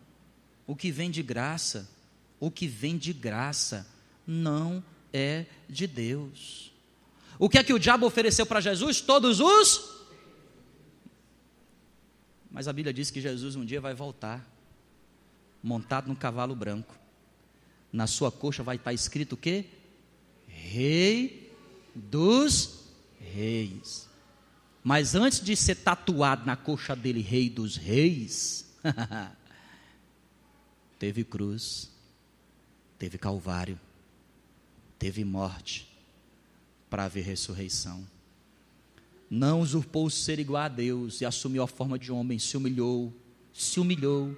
o 0.66 0.76
que 0.76 0.92
vem 0.92 1.12
de 1.12 1.22
graça, 1.22 1.90
o 2.40 2.50
que 2.50 2.68
vem 2.68 2.98
de 2.98 3.12
graça, 3.12 3.86
não 4.26 4.84
é 5.12 5.46
de 5.68 5.88
Deus. 5.88 6.72
O 7.40 7.50
que 7.50 7.58
é 7.58 7.64
que 7.64 7.74
o 7.74 7.80
diabo 7.80 8.06
ofereceu 8.06 8.46
para 8.46 8.62
Jesus? 8.62 9.02
Todos 9.02 9.40
os. 9.40 9.97
Mas 12.58 12.68
a 12.68 12.74
Bíblia 12.74 12.92
diz 12.92 13.12
que 13.12 13.22
Jesus 13.22 13.56
um 13.56 13.64
dia 13.64 13.80
vai 13.80 13.94
voltar, 13.94 14.44
montado 15.62 16.08
num 16.08 16.16
cavalo 16.16 16.56
branco. 16.56 16.98
Na 17.94 18.08
sua 18.08 18.32
coxa 18.32 18.64
vai 18.64 18.78
estar 18.78 18.92
escrito 18.94 19.34
o 19.34 19.38
quê? 19.38 19.66
Rei 20.48 21.54
dos 21.94 22.86
Reis. 23.20 24.10
Mas 24.84 25.14
antes 25.14 25.40
de 25.40 25.56
ser 25.56 25.76
tatuado 25.76 26.48
na 26.48 26.56
coxa 26.56 26.96
dele, 26.96 27.22
Rei 27.22 27.48
dos 27.48 27.76
Reis, 27.76 28.74
teve 30.98 31.24
cruz, 31.24 31.92
teve 32.98 33.20
calvário, 33.20 33.80
teve 34.98 35.24
morte, 35.24 35.88
para 36.90 37.04
haver 37.04 37.24
ressurreição. 37.24 38.04
Não 39.30 39.62
usurpou 39.62 40.06
o 40.06 40.12
ser 40.12 40.40
igual 40.40 40.64
a 40.64 40.68
Deus 40.68 41.22
e 41.22 41.26
assumiu 41.26 41.64
a 41.64 41.68
forma 41.68 42.00
de 42.00 42.12
homem, 42.12 42.40
se 42.40 42.56
humilhou, 42.56 43.14
se 43.54 43.80
humilhou, 43.80 44.36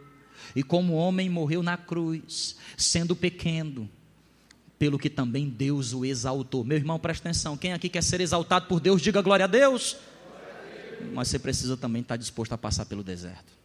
e 0.55 0.63
como 0.63 0.93
homem 0.93 1.29
morreu 1.29 1.61
na 1.61 1.77
cruz, 1.77 2.55
sendo 2.75 3.15
pequeno, 3.15 3.89
pelo 4.79 4.97
que 4.97 5.09
também 5.09 5.47
Deus 5.47 5.93
o 5.93 6.05
exaltou. 6.05 6.63
Meu 6.63 6.77
irmão, 6.77 6.97
presta 6.97 7.29
atenção: 7.29 7.57
quem 7.57 7.73
aqui 7.73 7.89
quer 7.89 8.01
ser 8.01 8.21
exaltado 8.21 8.67
por 8.67 8.79
Deus, 8.79 9.01
diga 9.01 9.21
glória 9.21 9.45
a 9.45 9.47
Deus 9.47 9.97
mas 11.13 11.27
você 11.29 11.39
precisa 11.39 11.77
também 11.77 12.01
estar 12.01 12.17
disposto 12.17 12.53
a 12.53 12.57
passar 12.57 12.85
pelo 12.85 13.03
deserto. 13.03 13.57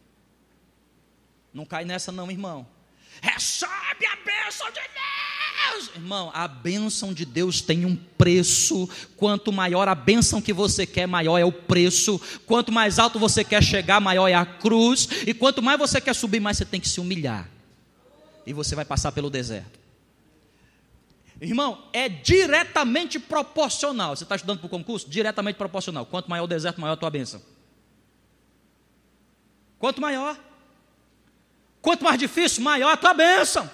Não 1.53 1.65
cai 1.65 1.85
nessa, 1.85 2.11
não, 2.11 2.29
irmão. 2.29 2.67
Recebe 3.21 4.05
a 4.05 4.15
bênção 4.17 4.67
de 4.67 4.81
Deus. 4.81 5.04
Irmão, 5.95 6.31
a 6.33 6.47
bênção 6.47 7.13
de 7.13 7.25
Deus 7.25 7.61
tem 7.61 7.85
um 7.85 7.95
preço. 7.95 8.89
Quanto 9.15 9.51
maior 9.51 9.87
a 9.87 9.95
bênção 9.95 10.41
que 10.41 10.53
você 10.53 10.85
quer, 10.85 11.07
maior 11.07 11.37
é 11.37 11.45
o 11.45 11.51
preço. 11.51 12.19
Quanto 12.45 12.71
mais 12.71 12.99
alto 12.99 13.19
você 13.19 13.43
quer 13.43 13.63
chegar, 13.63 13.99
maior 13.99 14.27
é 14.27 14.33
a 14.33 14.45
cruz. 14.45 15.07
E 15.25 15.33
quanto 15.33 15.61
mais 15.61 15.79
você 15.79 15.99
quer 15.99 16.13
subir, 16.13 16.39
mais 16.39 16.57
você 16.57 16.65
tem 16.65 16.79
que 16.79 16.89
se 16.89 16.99
humilhar. 16.99 17.49
E 18.45 18.53
você 18.53 18.75
vai 18.75 18.85
passar 18.85 19.11
pelo 19.11 19.29
deserto. 19.29 19.79
Irmão, 21.41 21.83
é 21.91 22.07
diretamente 22.07 23.19
proporcional. 23.19 24.15
Você 24.15 24.23
está 24.23 24.35
estudando 24.35 24.59
para 24.59 24.67
o 24.67 24.69
concurso? 24.69 25.09
Diretamente 25.09 25.57
proporcional. 25.57 26.05
Quanto 26.05 26.29
maior 26.29 26.45
o 26.45 26.47
deserto, 26.47 26.79
maior 26.79 26.93
a 26.93 26.97
tua 26.97 27.09
bênção. 27.09 27.41
Quanto 29.77 29.99
maior. 29.99 30.39
Quanto 31.81 32.03
mais 32.03 32.17
difícil, 32.17 32.63
maior 32.63 32.91
a 32.91 32.97
tua 32.97 33.13
bênção. 33.13 33.69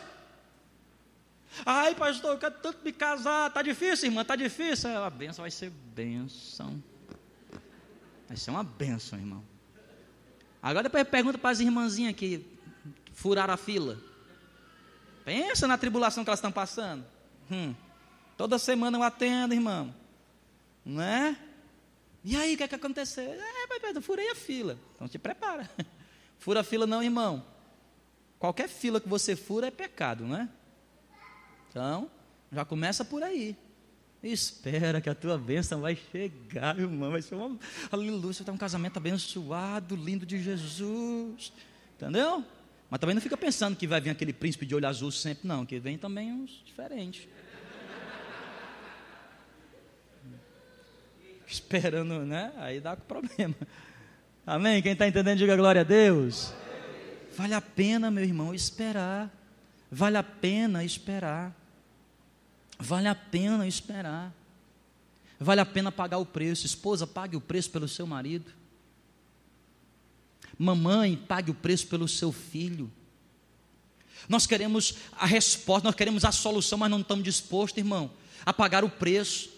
Ai, 1.65 1.95
pastor, 1.95 2.31
eu 2.31 2.37
quero 2.37 2.55
tanto 2.55 2.79
me 2.83 2.91
casar. 2.91 3.47
Está 3.47 3.61
difícil, 3.61 4.07
irmã? 4.07 4.21
Está 4.21 4.35
difícil. 4.35 4.89
A 5.03 5.09
bênção 5.09 5.43
vai 5.43 5.51
ser 5.51 5.69
bênção. 5.69 6.81
Vai 8.27 8.37
ser 8.37 8.51
uma 8.51 8.63
bênção, 8.63 9.19
irmão. 9.19 9.43
Agora 10.61 10.83
depois 10.83 11.07
pergunta 11.07 11.37
para 11.37 11.49
as 11.49 11.59
irmãzinhas 11.59 12.15
que 12.15 12.45
furaram 13.13 13.53
a 13.53 13.57
fila. 13.57 13.97
Pensa 15.25 15.67
na 15.67 15.77
tribulação 15.77 16.23
que 16.23 16.29
elas 16.29 16.39
estão 16.39 16.51
passando. 16.51 17.05
Hum. 17.51 17.75
Toda 18.37 18.57
semana 18.57 18.97
eu 18.97 19.03
atendo, 19.03 19.53
irmão. 19.53 19.93
Não 20.85 21.01
é? 21.01 21.35
E 22.23 22.35
aí, 22.35 22.53
o 22.53 22.57
que 22.57 22.63
é 22.63 22.67
que 22.67 22.75
aconteceu? 22.75 23.31
É, 23.31 23.67
mas 23.81 23.95
eu 23.95 24.01
furei 24.01 24.29
a 24.29 24.35
fila. 24.35 24.77
Então 24.95 25.07
te 25.07 25.17
prepara. 25.17 25.69
Fura 26.37 26.61
a 26.61 26.63
fila 26.63 26.87
não, 26.87 27.03
irmão. 27.03 27.45
Qualquer 28.39 28.67
fila 28.67 28.99
que 28.99 29.07
você 29.07 29.35
fura 29.35 29.67
é 29.67 29.71
pecado, 29.71 30.25
não 30.25 30.35
é? 30.35 30.49
Então, 31.71 32.07
já 32.51 32.63
começa 32.65 33.05
por 33.05 33.23
aí. 33.23 33.55
Espera 34.21 34.99
que 34.99 35.09
a 35.09 35.15
tua 35.15 35.37
bênção 35.37 35.79
vai 35.79 35.97
chegar, 36.11 36.77
irmão. 36.77 37.11
Vai 37.11 37.21
ser 37.21 37.35
uma. 37.35 37.57
Aleluia, 37.89 38.33
você 38.33 38.43
tem 38.43 38.53
um 38.53 38.57
casamento 38.57 38.97
abençoado, 38.97 39.95
lindo 39.95 40.25
de 40.25 40.43
Jesus. 40.43 41.53
Entendeu? 41.95 42.43
Mas 42.89 42.99
também 42.99 43.15
não 43.15 43.21
fica 43.21 43.37
pensando 43.37 43.77
que 43.77 43.87
vai 43.87 44.01
vir 44.01 44.09
aquele 44.09 44.33
príncipe 44.33 44.65
de 44.65 44.75
olho 44.75 44.85
azul 44.85 45.11
sempre, 45.11 45.47
não, 45.47 45.65
que 45.65 45.79
vem 45.79 45.97
também 45.97 46.33
uns 46.33 46.61
diferentes. 46.65 47.25
Esperando, 51.47 52.25
né? 52.25 52.51
Aí 52.57 52.81
dá 52.81 52.97
problema. 52.97 53.55
Amém? 54.45 54.81
Quem 54.81 54.91
está 54.91 55.07
entendendo, 55.07 55.37
diga 55.37 55.55
glória 55.55 55.79
a 55.81 55.85
Deus. 55.85 56.53
Vale 57.37 57.53
a 57.53 57.61
pena, 57.61 58.11
meu 58.11 58.25
irmão, 58.25 58.53
esperar. 58.53 59.31
Vale 59.89 60.17
a 60.17 60.23
pena 60.23 60.83
esperar. 60.83 61.60
Vale 62.81 63.07
a 63.07 63.13
pena 63.13 63.67
esperar. 63.67 64.33
Vale 65.39 65.61
a 65.61 65.65
pena 65.65 65.91
pagar 65.91 66.17
o 66.17 66.25
preço. 66.25 66.65
Esposa, 66.65 67.05
pague 67.05 67.37
o 67.37 67.41
preço 67.41 67.69
pelo 67.69 67.87
seu 67.87 68.07
marido. 68.07 68.51
Mamãe, 70.57 71.15
pague 71.15 71.51
o 71.51 71.53
preço 71.53 71.87
pelo 71.87 72.07
seu 72.07 72.31
filho. 72.31 72.91
Nós 74.27 74.47
queremos 74.47 74.95
a 75.13 75.25
resposta, 75.25 75.87
nós 75.87 75.95
queremos 75.95 76.25
a 76.25 76.31
solução, 76.31 76.77
mas 76.77 76.89
não 76.89 77.01
estamos 77.01 77.23
dispostos, 77.23 77.77
irmão, 77.77 78.11
a 78.45 78.51
pagar 78.51 78.83
o 78.83 78.89
preço. 78.89 79.49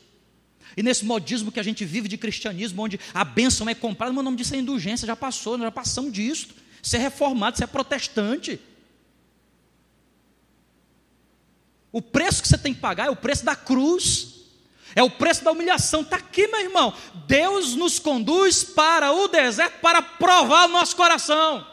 E 0.75 0.83
nesse 0.83 1.05
modismo 1.05 1.51
que 1.51 1.59
a 1.59 1.63
gente 1.63 1.86
vive 1.86 2.07
de 2.07 2.17
cristianismo, 2.17 2.81
onde 2.81 2.99
a 3.13 3.23
bênção 3.23 3.69
é 3.69 3.75
comprada, 3.75 4.12
meu 4.13 4.23
nome 4.23 4.38
disso 4.38 4.55
é 4.55 4.57
indulgência, 4.57 5.07
já 5.07 5.15
passou, 5.15 5.57
nós 5.57 5.67
já 5.67 5.71
passamos 5.71 6.12
disso. 6.12 6.49
Você 6.81 6.97
é 6.97 6.99
reformado, 6.99 7.57
você 7.57 7.63
é 7.63 7.67
protestante. 7.67 8.59
O 11.93 12.01
preço 12.01 12.41
que 12.41 12.47
você 12.47 12.58
tem 12.58 12.73
que 12.73 12.79
pagar 12.79 13.06
é 13.06 13.12
o 13.12 13.15
preço 13.15 13.45
da 13.45 13.56
cruz, 13.56 14.34
é 14.95 15.03
o 15.03 15.12
preço 15.12 15.43
da 15.43 15.51
humilhação. 15.51 16.01
Está 16.01 16.15
aqui, 16.15 16.47
meu 16.47 16.60
irmão. 16.60 16.91
Deus 17.27 17.75
nos 17.75 17.99
conduz 17.99 18.63
para 18.63 19.12
o 19.12 19.27
deserto 19.27 19.79
para 19.79 20.01
provar 20.01 20.65
o 20.65 20.69
nosso 20.69 20.95
coração, 20.95 21.65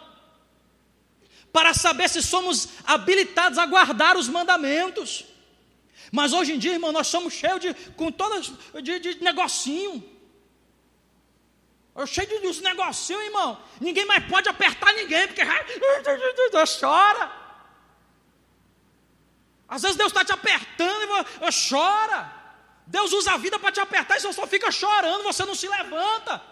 para 1.50 1.72
saber 1.72 2.10
se 2.10 2.22
somos 2.22 2.68
habilitados 2.84 3.58
a 3.58 3.64
guardar 3.64 4.14
os 4.18 4.28
mandamentos. 4.28 5.24
Mas 6.12 6.34
hoje 6.34 6.52
em 6.52 6.58
dia, 6.58 6.74
irmão, 6.74 6.92
nós 6.92 7.06
somos 7.06 7.32
cheios 7.32 7.60
de, 7.60 7.72
com 7.92 8.12
todas, 8.12 8.52
de, 8.82 8.98
de 8.98 9.24
negocinho. 9.24 10.04
Eu 11.96 12.06
cheio 12.06 12.28
de, 12.28 12.52
de 12.52 12.62
negocinho, 12.62 13.22
irmão. 13.22 13.58
Ninguém 13.80 14.04
mais 14.04 14.22
pode 14.26 14.50
apertar 14.50 14.92
ninguém, 14.92 15.26
porque 15.28 15.42
chora. 16.78 17.39
Às 19.70 19.82
vezes 19.82 19.96
Deus 19.96 20.10
está 20.10 20.24
te 20.24 20.32
apertando 20.32 21.02
e 21.04 21.06
você 21.06 21.68
chora. 21.70 22.40
Deus 22.88 23.12
usa 23.12 23.34
a 23.34 23.36
vida 23.36 23.56
para 23.56 23.70
te 23.70 23.78
apertar 23.78 24.16
e 24.16 24.20
você 24.20 24.32
só 24.32 24.44
fica 24.44 24.68
chorando, 24.72 25.22
você 25.22 25.44
não 25.44 25.54
se 25.54 25.68
levanta. 25.68 26.42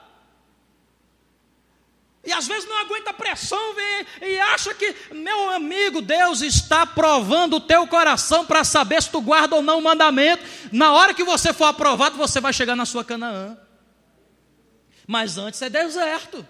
E 2.24 2.32
às 2.32 2.46
vezes 2.46 2.68
não 2.68 2.78
aguenta 2.78 3.12
pressão 3.12 3.74
e 4.20 4.38
acha 4.38 4.72
que, 4.72 4.94
meu 5.12 5.50
amigo, 5.50 6.00
Deus 6.00 6.42
está 6.42 6.86
provando 6.86 7.56
o 7.56 7.60
teu 7.60 7.88
coração 7.88 8.46
para 8.46 8.62
saber 8.62 9.02
se 9.02 9.10
tu 9.10 9.20
guarda 9.20 9.56
ou 9.56 9.62
não 9.62 9.78
o 9.78 9.82
mandamento. 9.82 10.44
Na 10.70 10.92
hora 10.92 11.12
que 11.12 11.24
você 11.24 11.52
for 11.52 11.64
aprovado, 11.64 12.16
você 12.16 12.40
vai 12.40 12.52
chegar 12.52 12.76
na 12.76 12.86
sua 12.86 13.04
Canaã. 13.04 13.58
Mas 15.06 15.38
antes 15.38 15.60
é 15.62 15.68
deserto. 15.68 16.46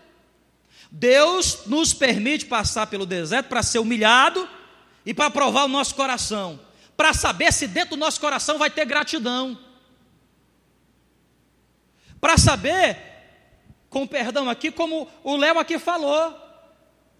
Deus 0.90 1.60
nos 1.66 1.94
permite 1.94 2.44
passar 2.44 2.88
pelo 2.88 3.06
deserto 3.06 3.46
para 3.46 3.62
ser 3.62 3.78
humilhado 3.78 4.48
e 5.04 5.14
para 5.14 5.30
provar 5.30 5.64
o 5.64 5.68
nosso 5.68 5.94
coração, 5.94 6.60
para 6.96 7.14
saber 7.14 7.52
se 7.52 7.66
dentro 7.66 7.90
do 7.90 8.00
nosso 8.00 8.20
coração 8.20 8.58
vai 8.58 8.70
ter 8.70 8.84
gratidão. 8.84 9.58
Para 12.20 12.36
saber, 12.36 12.96
com 13.88 14.06
perdão 14.06 14.48
aqui, 14.50 14.70
como 14.70 15.08
o 15.22 15.36
Léo 15.36 15.58
aqui 15.58 15.78
falou. 15.78 16.46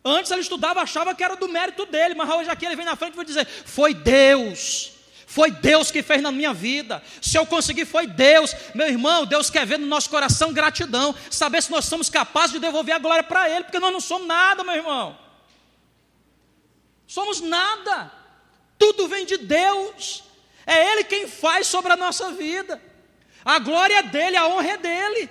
Antes 0.05 0.31
ele 0.31 0.41
estudava, 0.41 0.81
achava 0.81 1.15
que 1.15 1.23
era 1.23 1.37
do 1.37 1.49
mérito 1.49 1.87
dele, 1.87 2.15
mas 2.15 2.29
hoje 2.29 2.51
aqui 2.51 2.67
ele 2.67 2.77
vem 2.77 2.85
na 2.85 2.97
frente 2.97 3.13
e 3.13 3.17
vai 3.17 3.25
dizer: 3.25 3.47
Foi 3.47 3.95
Deus, 3.95 4.93
foi 5.27 5.51
Deus 5.51 5.91
que 5.91 6.03
fez 6.03 6.23
na 6.23 6.33
minha 6.33 6.53
vida. 6.53 7.03
Se 7.21 7.37
eu 7.37 7.45
conseguir, 7.47 7.85
foi 7.85 8.07
Deus. 8.07 8.55
Meu 8.75 8.89
irmão, 8.89 9.27
Deus 9.27 9.51
quer 9.51 9.67
ver 9.67 9.79
no 9.79 9.87
nosso 9.87 10.09
coração 10.09 10.53
gratidão, 10.53 11.15
saber 11.31 11.63
se 11.63 11.71
nós 11.71 11.85
somos 11.85 12.09
capazes 12.09 12.53
de 12.53 12.59
devolver 12.59 12.95
a 12.95 12.99
glória 12.99 13.23
para 13.23 13.49
Ele, 13.49 13.65
porque 13.65 13.79
nós 13.79 13.93
não 13.93 14.01
somos 14.01 14.27
nada, 14.27 14.65
meu 14.65 14.75
irmão. 14.75 15.28
Somos 17.09 17.41
nada. 17.41 18.13
Tudo 18.79 19.09
vem 19.09 19.25
de 19.25 19.39
Deus. 19.39 20.23
É 20.67 20.93
Ele 20.93 21.03
quem 21.03 21.27
faz 21.27 21.67
sobre 21.67 21.91
a 21.93 21.97
nossa 21.97 22.31
vida. 22.31 22.81
A 23.43 23.59
glória 23.59 23.95
é 23.97 24.03
dele, 24.03 24.37
a 24.37 24.47
honra 24.47 24.73
é 24.73 24.77
dele. 24.77 25.31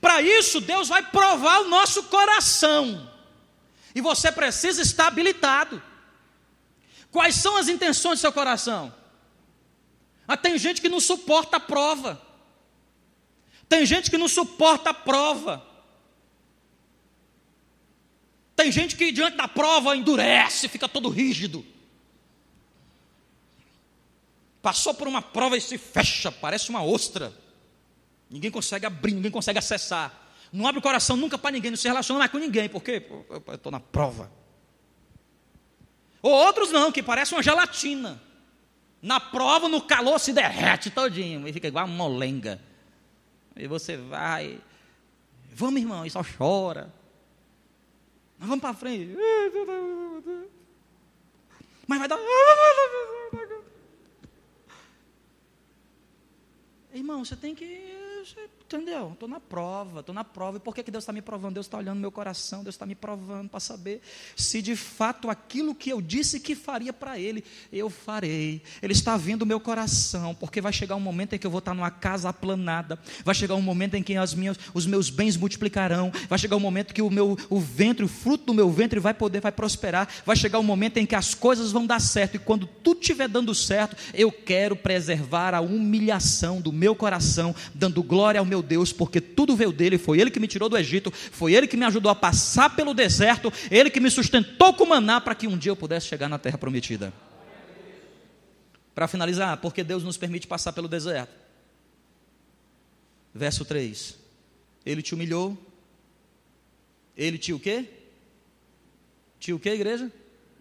Para 0.00 0.22
isso, 0.22 0.60
Deus 0.60 0.88
vai 0.88 1.02
provar 1.02 1.60
o 1.60 1.68
nosso 1.68 2.04
coração. 2.04 3.08
E 3.94 4.00
você 4.00 4.32
precisa 4.32 4.80
estar 4.80 5.08
habilitado. 5.08 5.82
Quais 7.12 7.34
são 7.34 7.56
as 7.56 7.68
intenções 7.68 8.18
do 8.18 8.22
seu 8.22 8.32
coração? 8.32 8.94
Ah, 10.26 10.36
tem 10.36 10.56
gente 10.56 10.80
que 10.80 10.88
não 10.88 11.00
suporta 11.00 11.58
a 11.58 11.60
prova. 11.60 12.20
Tem 13.68 13.84
gente 13.84 14.10
que 14.10 14.16
não 14.16 14.28
suporta 14.28 14.90
a 14.90 14.94
prova. 14.94 15.69
Tem 18.60 18.70
gente 18.70 18.94
que 18.94 19.10
diante 19.10 19.38
da 19.38 19.48
prova 19.48 19.96
endurece, 19.96 20.68
fica 20.68 20.86
todo 20.86 21.08
rígido. 21.08 21.64
Passou 24.60 24.92
por 24.92 25.08
uma 25.08 25.22
prova 25.22 25.56
e 25.56 25.62
se 25.62 25.78
fecha, 25.78 26.30
parece 26.30 26.68
uma 26.68 26.84
ostra. 26.84 27.32
Ninguém 28.28 28.50
consegue 28.50 28.84
abrir, 28.84 29.14
ninguém 29.14 29.30
consegue 29.30 29.58
acessar. 29.58 30.12
Não 30.52 30.66
abre 30.66 30.78
o 30.78 30.82
coração 30.82 31.16
nunca 31.16 31.38
para 31.38 31.52
ninguém, 31.52 31.70
não 31.70 31.78
se 31.78 31.88
relaciona 31.88 32.18
mais 32.18 32.30
com 32.30 32.36
ninguém, 32.36 32.68
porque 32.68 33.02
eu 33.30 33.54
estou 33.54 33.72
na 33.72 33.80
prova. 33.80 34.30
Ou 36.20 36.30
outros 36.30 36.70
não, 36.70 36.92
que 36.92 37.02
parece 37.02 37.32
uma 37.32 37.42
gelatina. 37.42 38.22
Na 39.00 39.18
prova, 39.18 39.70
no 39.70 39.80
calor, 39.80 40.20
se 40.20 40.34
derrete 40.34 40.90
todinho 40.90 41.48
e 41.48 41.52
fica 41.54 41.66
igual 41.66 41.86
uma 41.86 41.96
molenga. 41.96 42.60
E 43.56 43.66
você 43.66 43.96
vai, 43.96 44.60
vamos 45.50 45.80
irmão, 45.80 46.04
e 46.04 46.10
só 46.10 46.22
chora. 46.22 46.99
Nós 48.40 48.48
vamos 48.48 48.62
para 48.62 48.72
frente. 48.74 49.14
Mas 51.86 51.98
vai 51.98 52.08
dar. 52.08 52.18
Irmão, 56.92 57.24
você 57.24 57.36
tem 57.36 57.54
que 57.54 57.90
entendeu? 58.76 59.10
Estou 59.12 59.28
na 59.28 59.40
prova, 59.40 60.00
estou 60.00 60.14
na 60.14 60.22
prova. 60.22 60.58
E 60.58 60.60
por 60.60 60.74
que, 60.74 60.82
que 60.82 60.90
Deus 60.90 61.02
está 61.02 61.12
me 61.12 61.20
provando? 61.20 61.54
Deus 61.54 61.66
está 61.66 61.78
olhando 61.78 61.98
meu 61.98 62.12
coração, 62.12 62.62
Deus 62.62 62.74
está 62.74 62.86
me 62.86 62.94
provando 62.94 63.48
para 63.48 63.58
saber 63.58 64.00
se 64.36 64.62
de 64.62 64.76
fato 64.76 65.28
aquilo 65.28 65.74
que 65.74 65.90
eu 65.90 66.00
disse 66.00 66.38
que 66.38 66.54
faria 66.54 66.92
para 66.92 67.18
Ele, 67.18 67.44
eu 67.72 67.90
farei. 67.90 68.62
Ele 68.80 68.92
está 68.92 69.16
vendo 69.16 69.42
o 69.42 69.46
meu 69.46 69.58
coração, 69.58 70.34
porque 70.34 70.60
vai 70.60 70.72
chegar 70.72 70.94
um 70.94 71.00
momento 71.00 71.34
em 71.34 71.38
que 71.38 71.46
eu 71.46 71.50
vou 71.50 71.58
estar 71.58 71.74
numa 71.74 71.90
casa 71.90 72.28
aplanada, 72.28 72.98
vai 73.24 73.34
chegar 73.34 73.54
um 73.54 73.62
momento 73.62 73.94
em 73.94 74.02
que 74.02 74.16
as 74.16 74.34
minhas, 74.34 74.56
os 74.72 74.86
meus 74.86 75.10
bens 75.10 75.36
multiplicarão, 75.36 76.12
vai 76.28 76.38
chegar 76.38 76.56
um 76.56 76.60
momento 76.60 76.94
que 76.94 77.02
o 77.02 77.10
meu 77.10 77.36
o 77.48 77.58
ventre, 77.58 78.04
o 78.04 78.08
fruto 78.08 78.46
do 78.46 78.54
meu 78.54 78.70
ventre 78.70 79.00
vai 79.00 79.14
poder, 79.14 79.40
vai 79.40 79.52
prosperar, 79.52 80.08
vai 80.24 80.36
chegar 80.36 80.58
um 80.58 80.64
momento 80.64 80.98
em 80.98 81.06
que 81.06 81.14
as 81.14 81.34
coisas 81.34 81.72
vão 81.72 81.86
dar 81.86 82.00
certo, 82.00 82.36
e 82.36 82.38
quando 82.38 82.66
tudo 82.66 83.00
estiver 83.00 83.28
dando 83.28 83.54
certo, 83.54 83.96
eu 84.14 84.30
quero 84.30 84.76
preservar 84.76 85.54
a 85.54 85.60
humilhação 85.60 86.60
do 86.60 86.72
meu 86.80 86.94
coração, 86.94 87.54
dando 87.74 88.02
glória 88.02 88.38
ao 88.38 88.44
meu 88.46 88.62
Deus, 88.62 88.90
porque 88.90 89.20
tudo 89.20 89.54
veio 89.54 89.70
dele, 89.70 89.98
foi 89.98 90.18
ele 90.18 90.30
que 90.30 90.40
me 90.40 90.48
tirou 90.48 90.68
do 90.68 90.78
Egito, 90.78 91.10
foi 91.10 91.52
ele 91.52 91.66
que 91.66 91.76
me 91.76 91.84
ajudou 91.84 92.10
a 92.10 92.14
passar 92.14 92.74
pelo 92.74 92.94
deserto, 92.94 93.52
ele 93.70 93.90
que 93.90 94.00
me 94.00 94.10
sustentou 94.10 94.72
com 94.72 94.86
maná 94.86 95.20
para 95.20 95.34
que 95.34 95.46
um 95.46 95.58
dia 95.58 95.70
eu 95.70 95.76
pudesse 95.76 96.06
chegar 96.06 96.28
na 96.28 96.38
terra 96.38 96.56
prometida. 96.56 97.12
Para 98.94 99.06
finalizar, 99.06 99.58
porque 99.58 99.84
Deus 99.84 100.02
nos 100.02 100.16
permite 100.16 100.46
passar 100.46 100.72
pelo 100.72 100.88
deserto. 100.88 101.34
Verso 103.34 103.64
3. 103.64 104.16
Ele 104.84 105.02
te 105.02 105.14
humilhou. 105.14 105.56
Ele 107.16 107.36
te 107.36 107.52
o 107.52 107.60
quê? 107.60 107.86
Te 109.38 109.52
o 109.52 109.58
que, 109.58 109.68
igreja? 109.68 110.10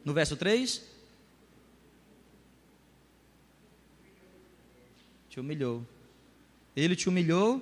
No 0.03 0.13
verso 0.13 0.35
3? 0.35 0.81
Te 5.29 5.39
humilhou. 5.39 5.85
Ele 6.79 6.95
te 6.95 7.09
humilhou, 7.09 7.61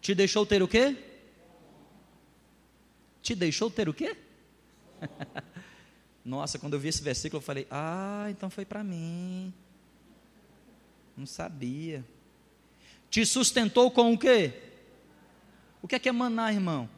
te 0.00 0.14
deixou 0.14 0.46
ter 0.46 0.62
o 0.62 0.68
quê? 0.68 0.96
Te 3.22 3.34
deixou 3.34 3.70
ter 3.70 3.88
o 3.88 3.94
quê? 3.94 4.16
Nossa, 6.24 6.58
quando 6.58 6.74
eu 6.74 6.80
vi 6.80 6.88
esse 6.88 7.02
versículo, 7.02 7.38
eu 7.38 7.44
falei: 7.44 7.66
Ah, 7.70 8.26
então 8.30 8.48
foi 8.50 8.64
para 8.64 8.82
mim. 8.82 9.52
Não 11.16 11.26
sabia. 11.26 12.04
Te 13.10 13.24
sustentou 13.24 13.90
com 13.90 14.12
o 14.12 14.18
quê? 14.18 14.52
O 15.82 15.88
que 15.88 15.94
é 15.94 15.98
que 15.98 16.08
é 16.08 16.12
maná, 16.12 16.52
irmão? 16.52 16.88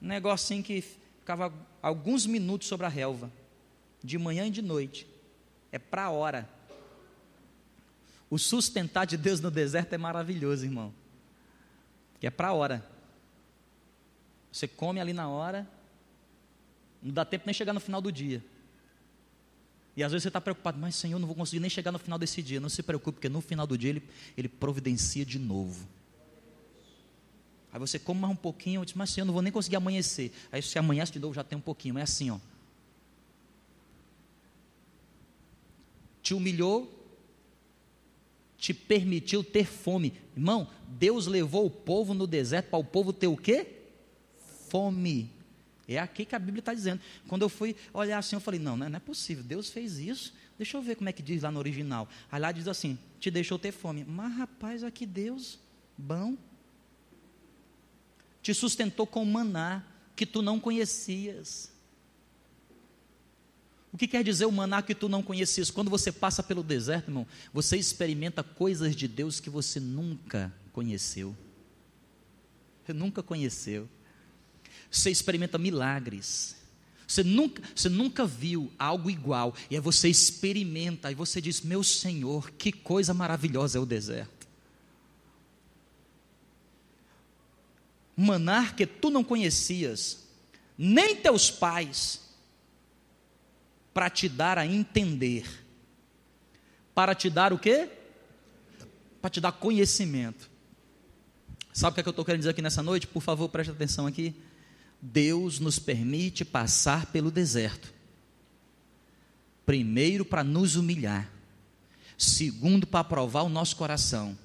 Um 0.00 0.06
negocinho 0.08 0.62
que 0.62 0.80
ficava 0.80 1.52
alguns 1.80 2.26
minutos 2.26 2.68
sobre 2.68 2.86
a 2.86 2.88
relva, 2.88 3.30
de 4.02 4.18
manhã 4.18 4.46
e 4.46 4.50
de 4.50 4.62
noite. 4.62 5.06
É 5.70 5.78
para 5.78 6.04
a 6.04 6.10
hora. 6.10 6.48
O 8.32 8.38
sustentar 8.38 9.04
de 9.04 9.18
Deus 9.18 9.40
no 9.40 9.50
deserto 9.50 9.92
é 9.92 9.98
maravilhoso, 9.98 10.64
irmão. 10.64 10.90
Que 12.18 12.26
é 12.26 12.30
para 12.30 12.48
a 12.48 12.52
hora. 12.54 12.90
Você 14.50 14.66
come 14.66 14.98
ali 14.98 15.12
na 15.12 15.28
hora, 15.28 15.68
não 17.02 17.12
dá 17.12 17.26
tempo 17.26 17.44
nem 17.44 17.52
chegar 17.52 17.74
no 17.74 17.80
final 17.80 18.00
do 18.00 18.10
dia. 18.10 18.42
E 19.94 20.02
às 20.02 20.12
vezes 20.12 20.22
você 20.22 20.30
está 20.30 20.40
preocupado, 20.40 20.78
mas 20.78 20.96
Senhor, 20.96 21.18
não 21.18 21.26
vou 21.26 21.36
conseguir 21.36 21.60
nem 21.60 21.68
chegar 21.68 21.92
no 21.92 21.98
final 21.98 22.18
desse 22.18 22.42
dia. 22.42 22.58
Não 22.58 22.70
se 22.70 22.82
preocupe, 22.82 23.16
porque 23.16 23.28
no 23.28 23.42
final 23.42 23.66
do 23.66 23.76
dia 23.76 23.90
Ele, 23.90 24.02
ele 24.34 24.48
providencia 24.48 25.26
de 25.26 25.38
novo. 25.38 25.86
Aí 27.70 27.78
você 27.78 27.98
come 27.98 28.18
mais 28.18 28.32
um 28.32 28.36
pouquinho, 28.36 28.82
diz, 28.82 28.94
mas 28.94 29.10
Senhor, 29.10 29.26
não 29.26 29.34
vou 29.34 29.42
nem 29.42 29.52
conseguir 29.52 29.76
amanhecer. 29.76 30.32
Aí 30.50 30.62
se 30.62 30.78
amanhece 30.78 31.12
de 31.12 31.18
novo, 31.18 31.34
já 31.34 31.44
tem 31.44 31.58
um 31.58 31.60
pouquinho. 31.60 31.98
É 31.98 32.02
assim, 32.02 32.30
ó. 32.30 32.38
Te 36.22 36.32
humilhou, 36.32 37.01
te 38.62 38.72
permitiu 38.72 39.42
ter 39.42 39.66
fome. 39.66 40.14
Irmão, 40.36 40.70
Deus 40.86 41.26
levou 41.26 41.66
o 41.66 41.70
povo 41.70 42.14
no 42.14 42.28
deserto 42.28 42.68
para 42.68 42.78
o 42.78 42.84
povo 42.84 43.12
ter 43.12 43.26
o 43.26 43.36
quê? 43.36 43.66
Fome. 44.68 45.28
É 45.88 45.98
aqui 45.98 46.24
que 46.24 46.36
a 46.36 46.38
Bíblia 46.38 46.60
está 46.60 46.72
dizendo. 46.72 47.00
Quando 47.26 47.42
eu 47.42 47.48
fui 47.48 47.74
olhar 47.92 48.18
assim, 48.18 48.36
eu 48.36 48.40
falei: 48.40 48.60
não, 48.60 48.76
não 48.76 48.86
é 48.86 49.00
possível. 49.00 49.42
Deus 49.42 49.68
fez 49.68 49.98
isso. 49.98 50.32
Deixa 50.56 50.76
eu 50.76 50.80
ver 50.80 50.94
como 50.94 51.08
é 51.08 51.12
que 51.12 51.24
diz 51.24 51.42
lá 51.42 51.50
no 51.50 51.58
original. 51.58 52.08
Aí 52.30 52.40
lá 52.40 52.52
diz 52.52 52.68
assim: 52.68 52.96
te 53.18 53.32
deixou 53.32 53.58
ter 53.58 53.72
fome. 53.72 54.04
Mas 54.04 54.32
rapaz, 54.32 54.84
aqui 54.84 55.06
Deus, 55.06 55.58
bom. 55.98 56.36
Te 58.40 58.54
sustentou 58.54 59.08
com 59.08 59.24
maná 59.24 59.84
que 60.14 60.24
tu 60.24 60.40
não 60.40 60.60
conhecias. 60.60 61.71
O 63.92 63.98
que 63.98 64.08
quer 64.08 64.24
dizer 64.24 64.46
o 64.46 64.52
maná 64.52 64.80
que 64.80 64.94
tu 64.94 65.08
não 65.08 65.22
conhecias? 65.22 65.70
Quando 65.70 65.90
você 65.90 66.10
passa 66.10 66.42
pelo 66.42 66.62
deserto, 66.62 67.08
irmão, 67.08 67.26
você 67.52 67.76
experimenta 67.76 68.42
coisas 68.42 68.96
de 68.96 69.06
Deus 69.06 69.38
que 69.38 69.50
você 69.50 69.78
nunca 69.78 70.52
conheceu. 70.72 71.36
Você 72.84 72.92
nunca 72.92 73.22
conheceu 73.22 73.88
você 74.92 75.10
experimenta 75.10 75.56
milagres. 75.56 76.54
Você 77.08 77.24
nunca, 77.24 77.62
você 77.74 77.88
nunca 77.88 78.26
viu 78.26 78.70
algo 78.78 79.10
igual. 79.10 79.54
E 79.70 79.74
aí 79.74 79.80
você 79.80 80.08
experimenta, 80.08 81.10
e 81.10 81.14
você 81.14 81.40
diz: 81.40 81.62
Meu 81.62 81.82
Senhor, 81.82 82.50
que 82.52 82.70
coisa 82.70 83.14
maravilhosa 83.14 83.78
é 83.78 83.80
o 83.80 83.86
deserto. 83.86 84.46
Manar 88.14 88.76
que 88.76 88.86
tu 88.86 89.08
não 89.08 89.24
conhecias, 89.24 90.24
nem 90.76 91.16
teus 91.16 91.50
pais, 91.50 92.20
para 93.92 94.08
te 94.10 94.28
dar 94.28 94.58
a 94.58 94.66
entender. 94.66 95.44
Para 96.94 97.14
te 97.14 97.30
dar 97.30 97.52
o 97.52 97.58
quê? 97.58 97.88
Para 99.20 99.30
te 99.30 99.40
dar 99.40 99.52
conhecimento. 99.52 100.50
Sabe 101.72 101.92
o 101.92 101.94
que, 101.94 102.00
é 102.00 102.02
que 102.02 102.08
eu 102.08 102.12
estou 102.12 102.24
querendo 102.24 102.40
dizer 102.40 102.50
aqui 102.50 102.62
nessa 102.62 102.82
noite? 102.82 103.06
Por 103.06 103.22
favor, 103.22 103.48
preste 103.48 103.70
atenção 103.70 104.06
aqui. 104.06 104.34
Deus 105.00 105.58
nos 105.58 105.78
permite 105.78 106.44
passar 106.44 107.06
pelo 107.06 107.30
deserto. 107.30 107.92
Primeiro, 109.64 110.24
para 110.24 110.44
nos 110.44 110.76
humilhar. 110.76 111.30
Segundo, 112.18 112.86
para 112.86 113.04
provar 113.04 113.42
o 113.42 113.48
nosso 113.48 113.74
coração. 113.76 114.36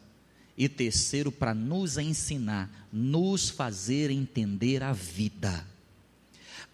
E 0.57 0.67
terceiro, 0.67 1.31
para 1.31 1.53
nos 1.53 1.97
ensinar, 1.97 2.87
nos 2.91 3.49
fazer 3.49 4.09
entender 4.09 4.81
a 4.81 4.93
vida. 4.93 5.65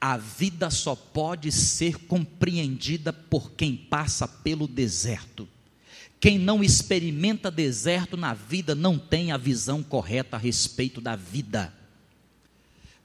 A 0.06 0.18
vida 0.18 0.70
só 0.70 0.98
pode 0.98 1.50
ser 1.50 1.98
compreendida 1.98 3.13
por 3.13 3.54
quem 3.54 3.74
passa 3.74 4.28
pelo 4.28 4.68
deserto. 4.68 5.48
Quem 6.20 6.38
não 6.38 6.62
experimenta 6.62 7.50
deserto 7.50 8.18
na 8.18 8.34
vida 8.34 8.76
não 8.76 9.00
tem 9.00 9.32
a 9.32 9.38
visão 9.38 9.82
correta 9.82 10.36
a 10.36 10.39
respeito 10.39 11.00
da 11.00 11.16
vida. 11.16 11.74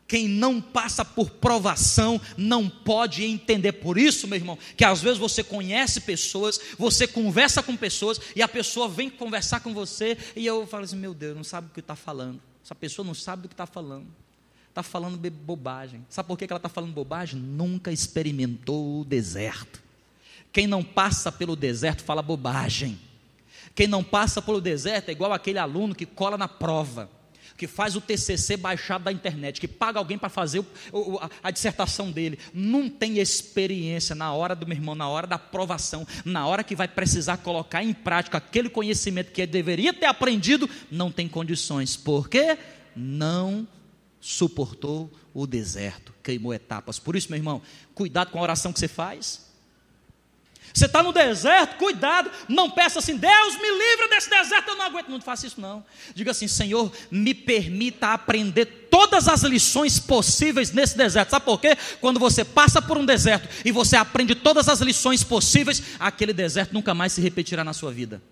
Quem 0.09 0.27
não 0.27 0.61
passa 0.61 1.05
por 1.05 1.31
provação 1.31 2.21
não 2.37 2.69
pode 2.69 3.23
entender. 3.23 3.75
Por 3.75 3.97
isso, 3.97 4.27
meu 4.27 4.37
irmão, 4.37 4.59
que 4.77 4.85
às 4.85 5.01
vezes 5.01 5.19
você 5.19 5.45
conhece 5.45 6.01
pessoas, 6.01 6.59
você 6.77 7.07
conversa 7.07 7.63
com 7.63 7.77
pessoas 7.77 8.21
e 8.35 8.43
a 8.43 8.49
pessoa 8.49 8.89
vem 8.89 9.09
conversar 9.09 9.61
com 9.61 9.73
você 9.73 10.19
e 10.35 10.45
eu 10.45 10.67
falo 10.67 10.83
assim: 10.83 10.97
meu 10.97 11.15
Deus, 11.15 11.37
não 11.37 11.45
sabe 11.45 11.69
o 11.69 11.71
que 11.71 11.79
está 11.79 11.95
falando. 11.95 12.43
Essa 12.65 12.75
pessoa 12.75 13.07
não 13.07 13.15
sabe 13.15 13.43
do 13.43 13.49
que 13.49 13.55
está 13.55 13.67
falando. 13.67 14.09
Está 14.79 14.89
falando 14.89 15.19
bobagem. 15.29 16.07
Sabe 16.09 16.29
por 16.29 16.39
que 16.39 16.45
ela 16.45 16.57
está 16.57 16.69
falando 16.69 16.93
bobagem? 16.93 17.41
Nunca 17.41 17.91
experimentou 17.91 19.01
o 19.01 19.05
deserto. 19.05 19.83
Quem 20.53 20.69
não 20.69 20.85
passa 20.85 21.33
pelo 21.33 21.57
deserto 21.57 22.05
fala 22.05 22.23
bobagem. 22.23 22.97
Quem 23.75 23.89
não 23.89 24.05
passa 24.05 24.41
pelo 24.41 24.61
deserto 24.61 25.09
é 25.09 25.13
igual 25.13 25.33
aquele 25.33 25.59
aluno 25.59 25.97
que 25.97 26.07
cola 26.07 26.39
na 26.39 26.47
prova 26.47 27.11
que 27.57 27.67
faz 27.67 27.97
o 27.97 28.01
TCC 28.01 28.57
baixado 28.57 29.03
da 29.03 29.11
internet, 29.11 29.61
que 29.61 29.67
paga 29.67 29.99
alguém 29.99 30.17
para 30.17 30.29
fazer 30.29 30.61
o, 30.61 30.67
o, 30.93 31.19
a, 31.19 31.29
a, 31.43 31.51
dissertação 31.51 32.09
dele, 32.09 32.39
não 32.55 32.89
tem 32.89 33.19
experiência 33.19 34.15
na 34.15 34.33
hora 34.33 34.55
do 34.55 34.65
meu 34.65 34.77
irmão, 34.77 34.95
na 34.95 35.09
hora 35.09 35.27
da 35.27 35.35
aprovação, 35.35 36.07
na 36.25 36.47
hora 36.47 36.63
que 36.63 36.77
vai 36.77 36.87
precisar 36.87 37.39
colocar 37.39 37.83
em 37.83 37.93
prática 37.93 38.39
aquele 38.39 38.69
conhecimento 38.69 39.33
que 39.33 39.41
ele 39.43 39.51
deveria 39.51 39.93
ter 39.93 40.07
aprendido, 40.07 40.71
não 40.89 41.11
tem 41.11 41.27
condições, 41.27 41.97
porque 41.97 42.57
não 42.95 43.67
suportou 44.21 45.11
o 45.33 45.47
deserto, 45.47 46.13
queimou 46.23 46.53
etapas. 46.53 46.99
Por 46.99 47.17
isso, 47.17 47.29
meu 47.31 47.39
irmão, 47.39 47.63
cuidado 47.95 48.31
com 48.31 48.39
a 48.39 48.43
oração 48.43 48.73
que 48.73 48.79
você 48.79 48.89
faz. 48.89 49.49
Você 50.73 50.85
está 50.85 51.03
no 51.03 51.13
deserto, 51.13 51.77
cuidado, 51.77 52.31
não 52.49 52.71
peça 52.71 52.99
assim, 52.99 53.17
Deus 53.17 53.57
me 53.57 53.71
livra 53.71 54.09
desse 54.09 54.29
deserto, 54.29 54.69
eu 54.69 54.77
não 54.77 54.85
aguento. 54.85 55.09
Não 55.09 55.21
faça 55.21 55.47
isso, 55.47 55.61
não. 55.61 55.85
Diga 56.15 56.31
assim, 56.31 56.47
Senhor, 56.47 56.93
me 57.11 57.35
permita 57.35 58.09
aprender 58.09 58.67
todas 58.91 59.29
as 59.29 59.43
lições 59.43 59.99
possíveis 59.99 60.71
nesse 60.71 60.97
deserto. 60.97 61.31
Sabe 61.31 61.45
por 61.45 61.61
quê? 61.61 61.77
Quando 62.01 62.21
você 62.21 62.45
passa 62.45 62.81
por 62.83 62.99
um 62.99 63.07
deserto 63.07 63.49
e 63.65 63.73
você 63.73 63.97
aprende 63.97 64.35
todas 64.35 64.69
as 64.69 64.81
lições 64.81 65.25
possíveis, 65.25 65.83
aquele 65.99 66.33
deserto 66.33 66.73
nunca 66.73 66.95
mais 66.95 67.13
se 67.13 67.21
repetirá 67.21 67.65
na 67.65 67.73
sua 67.73 67.91
vida. 67.91 68.23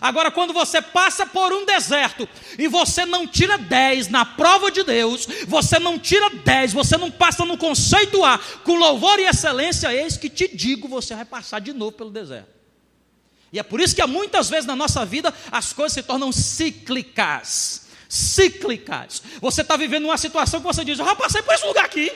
Agora, 0.00 0.30
quando 0.30 0.52
você 0.52 0.80
passa 0.80 1.26
por 1.26 1.52
um 1.52 1.64
deserto 1.64 2.28
e 2.58 2.66
você 2.68 3.04
não 3.04 3.26
tira 3.26 3.58
10 3.58 4.08
na 4.08 4.24
prova 4.24 4.70
de 4.70 4.82
Deus, 4.82 5.26
você 5.46 5.78
não 5.78 5.98
tira 5.98 6.30
10, 6.30 6.72
você 6.72 6.96
não 6.96 7.10
passa 7.10 7.44
no 7.44 7.58
conceito 7.58 8.24
A 8.24 8.38
com 8.64 8.76
louvor 8.76 9.18
e 9.18 9.26
excelência, 9.26 9.92
eis 9.92 10.16
que 10.16 10.30
te 10.30 10.48
digo, 10.54 10.88
você 10.88 11.14
vai 11.14 11.24
passar 11.24 11.60
de 11.60 11.72
novo 11.72 11.92
pelo 11.92 12.10
deserto. 12.10 12.48
E 13.52 13.58
é 13.58 13.62
por 13.62 13.80
isso 13.80 13.94
que 13.94 14.04
muitas 14.06 14.48
vezes 14.48 14.64
na 14.64 14.74
nossa 14.74 15.04
vida 15.04 15.32
as 15.50 15.72
coisas 15.72 15.92
se 15.92 16.02
tornam 16.02 16.32
cíclicas. 16.32 17.82
Cíclicas. 18.08 19.22
Você 19.40 19.60
está 19.60 19.76
vivendo 19.76 20.04
uma 20.04 20.16
situação 20.16 20.60
que 20.60 20.66
você 20.66 20.84
diz: 20.84 20.98
Eu 20.98 21.04
já 21.04 21.14
passei 21.14 21.42
por 21.42 21.54
esse 21.54 21.66
lugar 21.66 21.84
aqui. 21.84 22.10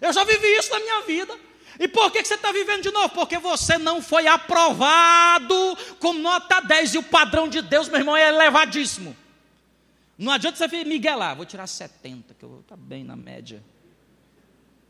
Eu 0.00 0.12
já 0.12 0.22
vivi 0.22 0.46
isso 0.56 0.70
na 0.70 0.78
minha 0.78 1.00
vida. 1.02 1.36
E 1.78 1.88
por 1.88 2.10
que 2.10 2.24
você 2.24 2.34
está 2.34 2.52
vivendo 2.52 2.82
de 2.82 2.90
novo? 2.90 3.10
Porque 3.10 3.38
você 3.38 3.78
não 3.78 4.02
foi 4.02 4.26
aprovado 4.26 5.54
com 5.98 6.12
nota 6.12 6.60
10. 6.60 6.94
E 6.94 6.98
o 6.98 7.02
padrão 7.02 7.48
de 7.48 7.62
Deus, 7.62 7.88
meu 7.88 7.98
irmão, 7.98 8.16
é 8.16 8.28
elevadíssimo. 8.28 9.16
Não 10.18 10.32
adianta 10.32 10.56
você 10.56 10.84
miguelar, 10.84 11.34
vou 11.34 11.46
tirar 11.46 11.66
70, 11.66 12.34
que 12.34 12.44
eu 12.44 12.48
vou 12.48 12.60
estar 12.60 12.76
tá 12.76 12.82
bem 12.82 13.02
na 13.02 13.16
média. 13.16 13.62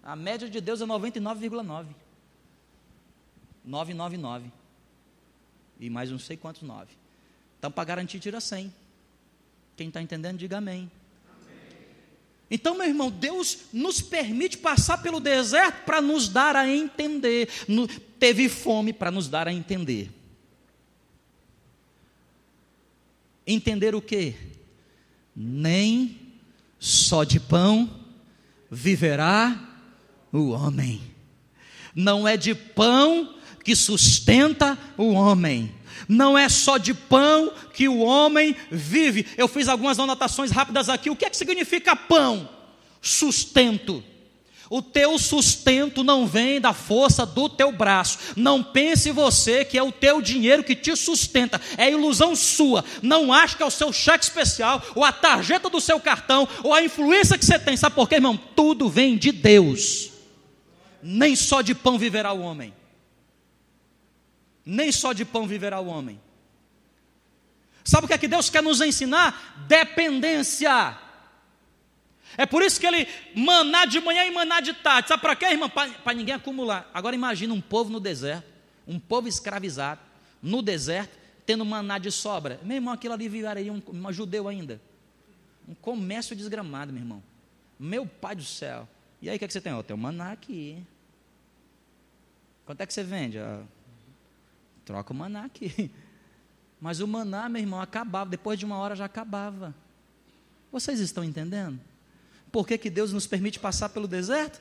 A 0.02 0.16
média 0.16 0.48
de 0.48 0.60
Deus 0.60 0.80
é 0.80 0.84
99,9. 0.84 1.86
999. 3.64 4.50
E 5.78 5.88
mais 5.88 6.10
não 6.10 6.18
sei 6.18 6.36
quantos 6.36 6.62
9. 6.62 6.92
Então, 7.58 7.70
para 7.70 7.84
garantir, 7.84 8.18
tira 8.18 8.40
100. 8.40 8.74
Quem 9.76 9.88
está 9.88 10.02
entendendo, 10.02 10.36
diga 10.36 10.58
amém. 10.58 10.90
Então, 12.54 12.76
meu 12.76 12.86
irmão, 12.86 13.10
Deus 13.10 13.60
nos 13.72 14.02
permite 14.02 14.58
passar 14.58 14.98
pelo 14.98 15.18
deserto 15.18 15.86
para 15.86 16.02
nos 16.02 16.28
dar 16.28 16.54
a 16.54 16.68
entender. 16.68 17.48
No, 17.66 17.88
teve 17.88 18.46
fome 18.46 18.92
para 18.92 19.10
nos 19.10 19.26
dar 19.26 19.48
a 19.48 19.52
entender. 19.54 20.10
Entender 23.46 23.94
o 23.94 24.02
que? 24.02 24.34
Nem 25.34 26.20
só 26.78 27.24
de 27.24 27.40
pão 27.40 27.88
viverá 28.70 29.80
o 30.30 30.50
homem. 30.50 31.00
Não 31.94 32.28
é 32.28 32.36
de 32.36 32.54
pão 32.54 33.34
que 33.64 33.76
sustenta 33.76 34.78
o 34.96 35.12
homem. 35.12 35.74
Não 36.08 36.36
é 36.36 36.48
só 36.48 36.78
de 36.78 36.92
pão 36.92 37.52
que 37.72 37.88
o 37.88 37.98
homem 37.98 38.56
vive. 38.70 39.26
Eu 39.36 39.48
fiz 39.48 39.68
algumas 39.68 39.98
anotações 39.98 40.50
rápidas 40.50 40.88
aqui. 40.88 41.10
O 41.10 41.16
que 41.16 41.24
é 41.24 41.30
que 41.30 41.36
significa 41.36 41.94
pão? 41.94 42.48
Sustento. 43.00 44.02
O 44.74 44.80
teu 44.80 45.18
sustento 45.18 46.02
não 46.02 46.26
vem 46.26 46.58
da 46.58 46.72
força 46.72 47.26
do 47.26 47.46
teu 47.46 47.70
braço. 47.70 48.18
Não 48.36 48.62
pense 48.62 49.10
você 49.10 49.66
que 49.66 49.76
é 49.76 49.82
o 49.82 49.92
teu 49.92 50.22
dinheiro 50.22 50.64
que 50.64 50.74
te 50.74 50.96
sustenta. 50.96 51.60
É 51.76 51.90
ilusão 51.90 52.34
sua. 52.34 52.82
Não 53.02 53.32
ache 53.32 53.54
que 53.54 53.62
é 53.62 53.66
o 53.66 53.70
seu 53.70 53.92
cheque 53.92 54.24
especial, 54.24 54.82
ou 54.94 55.04
a 55.04 55.12
tarjeta 55.12 55.68
do 55.68 55.78
seu 55.78 56.00
cartão, 56.00 56.48
ou 56.62 56.72
a 56.72 56.82
influência 56.82 57.36
que 57.36 57.44
você 57.44 57.58
tem. 57.58 57.76
Sabe 57.76 57.94
por 57.94 58.08
quê, 58.08 58.14
irmão? 58.14 58.34
Tudo 58.56 58.88
vem 58.88 59.18
de 59.18 59.30
Deus. 59.30 60.10
Nem 61.02 61.36
só 61.36 61.60
de 61.60 61.74
pão 61.74 61.98
viverá 61.98 62.32
o 62.32 62.40
homem. 62.40 62.72
Nem 64.64 64.92
só 64.92 65.12
de 65.12 65.24
pão 65.24 65.46
viverá 65.46 65.80
o 65.80 65.86
homem. 65.86 66.20
Sabe 67.84 68.04
o 68.04 68.08
que 68.08 68.14
é 68.14 68.18
que 68.18 68.28
Deus 68.28 68.48
quer 68.48 68.62
nos 68.62 68.80
ensinar? 68.80 69.64
Dependência. 69.66 70.98
É 72.36 72.46
por 72.46 72.62
isso 72.62 72.80
que 72.80 72.86
ele 72.86 73.06
maná 73.34 73.84
de 73.84 74.00
manhã 74.00 74.24
e 74.24 74.30
maná 74.30 74.60
de 74.60 74.72
tarde. 74.72 75.08
Sabe 75.08 75.20
para 75.20 75.36
quê, 75.36 75.46
irmão? 75.46 75.68
Para 75.68 76.14
ninguém 76.14 76.34
acumular. 76.34 76.88
Agora 76.94 77.14
imagina 77.14 77.52
um 77.52 77.60
povo 77.60 77.90
no 77.90 78.00
deserto, 78.00 78.46
um 78.86 78.98
povo 78.98 79.28
escravizado, 79.28 80.00
no 80.40 80.62
deserto, 80.62 81.18
tendo 81.44 81.64
maná 81.64 81.98
de 81.98 82.10
sobra. 82.10 82.60
Meu 82.62 82.76
irmão, 82.76 82.94
aquilo 82.94 83.14
ali 83.14 83.28
viraria 83.28 83.72
um, 83.72 83.82
um 83.86 84.12
judeu 84.12 84.48
ainda. 84.48 84.80
Um 85.68 85.74
comércio 85.74 86.34
desgramado, 86.34 86.92
meu 86.92 87.02
irmão. 87.02 87.22
Meu 87.78 88.06
pai 88.06 88.36
do 88.36 88.44
céu. 88.44 88.88
E 89.20 89.28
aí 89.28 89.36
o 89.36 89.38
que, 89.38 89.44
é 89.44 89.48
que 89.48 89.52
você 89.52 89.60
tem? 89.60 89.72
Oh, 89.74 89.82
tem 89.82 89.94
um 89.94 89.98
maná 90.00 90.32
aqui. 90.32 90.82
Quanto 92.64 92.80
é 92.80 92.86
que 92.86 92.94
você 92.94 93.02
vende? 93.02 93.38
Ah, 93.38 93.62
troca 94.84 95.12
o 95.12 95.16
maná 95.16 95.44
aqui. 95.44 95.90
Mas 96.80 97.00
o 97.00 97.06
maná, 97.06 97.48
meu 97.48 97.60
irmão, 97.60 97.80
acabava. 97.80 98.30
Depois 98.30 98.58
de 98.58 98.64
uma 98.64 98.76
hora 98.76 98.96
já 98.96 99.04
acabava. 99.04 99.74
Vocês 100.70 100.98
estão 101.00 101.22
entendendo? 101.22 101.78
Por 102.50 102.66
que, 102.66 102.76
que 102.76 102.90
Deus 102.90 103.12
nos 103.12 103.26
permite 103.26 103.58
passar 103.58 103.88
pelo 103.90 104.08
deserto? 104.08 104.60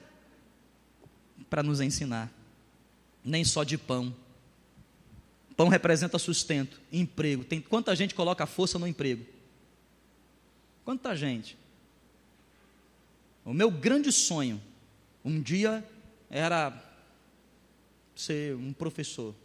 Para 1.49 1.63
nos 1.63 1.81
ensinar. 1.81 2.31
Nem 3.23 3.43
só 3.43 3.63
de 3.63 3.77
pão. 3.77 4.13
Pão 5.57 5.67
representa 5.67 6.17
sustento, 6.17 6.79
emprego. 6.91 7.43
Tem 7.43 7.59
quanta 7.59 7.95
gente 7.95 8.15
coloca 8.15 8.45
força 8.45 8.79
no 8.79 8.87
emprego? 8.87 9.25
Quanta 10.83 11.15
gente? 11.15 11.57
O 13.43 13.53
meu 13.53 13.69
grande 13.69 14.11
sonho 14.11 14.61
um 15.23 15.41
dia 15.41 15.83
era 16.29 16.73
ser 18.15 18.55
um 18.55 18.73
professor. 18.73 19.35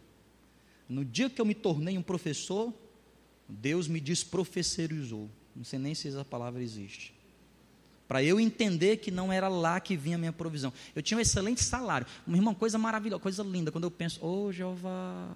No 0.87 1.03
dia 1.03 1.29
que 1.29 1.39
eu 1.41 1.45
me 1.45 1.55
tornei 1.55 1.97
um 1.97 2.01
professor, 2.01 2.73
Deus 3.47 3.87
me 3.87 3.99
desprofessorizou. 3.99 5.29
Não 5.55 5.63
sei 5.63 5.79
nem 5.79 5.93
se 5.93 6.07
essa 6.07 6.23
palavra 6.23 6.61
existe 6.61 7.17
para 8.07 8.23
eu 8.23 8.39
entender 8.39 8.97
que 8.97 9.11
não 9.11 9.31
era 9.31 9.47
lá 9.47 9.79
que 9.79 9.97
vinha 9.97 10.15
a 10.15 10.19
minha 10.19 10.31
provisão. 10.31 10.71
Eu 10.95 11.01
tinha 11.01 11.17
um 11.17 11.21
excelente 11.21 11.61
salário. 11.61 12.07
Uma 12.25 12.55
coisa 12.55 12.77
maravilhosa, 12.77 13.21
coisa 13.21 13.43
linda. 13.43 13.71
Quando 13.71 13.83
eu 13.83 13.91
penso, 13.91 14.25
oh 14.25 14.51
Jeová, 14.51 15.29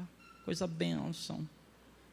coisa 0.45 0.65
benção, 0.65 1.47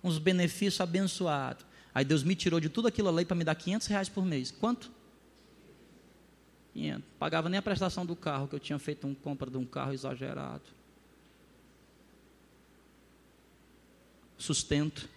uns 0.03 0.19
benefícios 0.19 0.81
abençoados. 0.81 1.65
Aí 1.95 2.05
Deus 2.05 2.23
me 2.23 2.35
tirou 2.35 2.59
de 2.59 2.69
tudo 2.69 2.89
aquilo 2.89 3.09
ali 3.09 3.25
para 3.25 3.37
me 3.37 3.45
dar 3.45 3.55
500 3.55 3.87
reais 3.87 4.09
por 4.09 4.25
mês. 4.25 4.51
Quanto? 4.51 4.91
500. 6.75 7.05
Pagava 7.19 7.49
nem 7.49 7.59
a 7.59 7.63
prestação 7.63 8.05
do 8.05 8.17
carro, 8.17 8.49
que 8.49 8.55
eu 8.55 8.61
tinha 8.61 8.79
feito 8.79 9.07
uma 9.07 9.15
compra 9.15 9.49
de 9.49 9.57
um 9.57 9.65
carro 9.65 9.93
exagerado. 9.93 10.78
Sustento. 14.39 15.09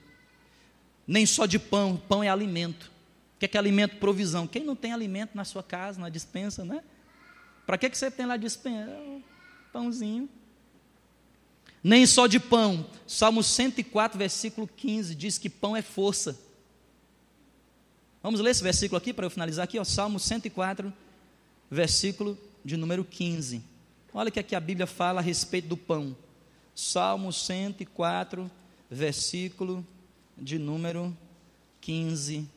Nem 1.07 1.25
só 1.25 1.45
de 1.45 1.59
pão, 1.59 1.95
pão 1.95 2.23
é 2.23 2.29
alimento 2.29 2.91
que 3.41 3.45
é 3.45 3.47
que 3.47 3.57
é 3.57 3.59
alimento 3.59 3.95
provisão? 3.95 4.45
Quem 4.45 4.63
não 4.63 4.75
tem 4.75 4.93
alimento 4.93 5.31
na 5.33 5.43
sua 5.43 5.63
casa, 5.63 5.99
na 5.99 6.09
dispensa, 6.09 6.63
né? 6.63 6.83
Para 7.65 7.75
que, 7.75 7.89
que 7.89 7.97
você 7.97 8.11
tem 8.11 8.27
lá 8.27 8.37
dispensa? 8.37 8.91
É 8.91 9.19
pãozinho. 9.73 10.29
Nem 11.83 12.05
só 12.05 12.27
de 12.27 12.39
pão. 12.39 12.85
Salmo 13.07 13.41
104, 13.41 14.15
versículo 14.15 14.67
15, 14.67 15.15
diz 15.15 15.39
que 15.39 15.49
pão 15.49 15.75
é 15.75 15.81
força. 15.81 16.39
Vamos 18.21 18.39
ler 18.39 18.51
esse 18.51 18.61
versículo 18.61 18.99
aqui 18.99 19.11
para 19.11 19.25
eu 19.25 19.31
finalizar 19.31 19.63
aqui, 19.63 19.79
ó, 19.79 19.83
Salmo 19.83 20.19
104, 20.19 20.93
versículo 21.67 22.37
de 22.63 22.77
número 22.77 23.03
15. 23.03 23.63
Olha 24.13 24.29
o 24.29 24.31
que 24.31 24.39
aqui 24.39 24.55
a 24.55 24.59
Bíblia 24.59 24.85
fala 24.85 25.19
a 25.19 25.23
respeito 25.23 25.67
do 25.67 25.75
pão. 25.75 26.15
Salmo 26.75 27.33
104, 27.33 28.51
versículo 28.91 29.85
de 30.37 30.59
número 30.59 31.15
15 31.79 32.47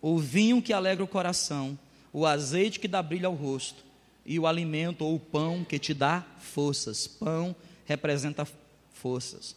o 0.00 0.18
vinho 0.18 0.62
que 0.62 0.72
alegra 0.72 1.04
o 1.04 1.08
coração, 1.08 1.78
o 2.12 2.24
azeite 2.24 2.78
que 2.78 2.88
dá 2.88 3.02
brilho 3.02 3.26
ao 3.26 3.34
rosto, 3.34 3.84
e 4.24 4.38
o 4.38 4.46
alimento 4.46 5.04
ou 5.04 5.16
o 5.16 5.20
pão 5.20 5.64
que 5.64 5.78
te 5.78 5.92
dá 5.92 6.24
forças. 6.38 7.06
Pão 7.06 7.56
representa 7.84 8.46
forças. 8.92 9.56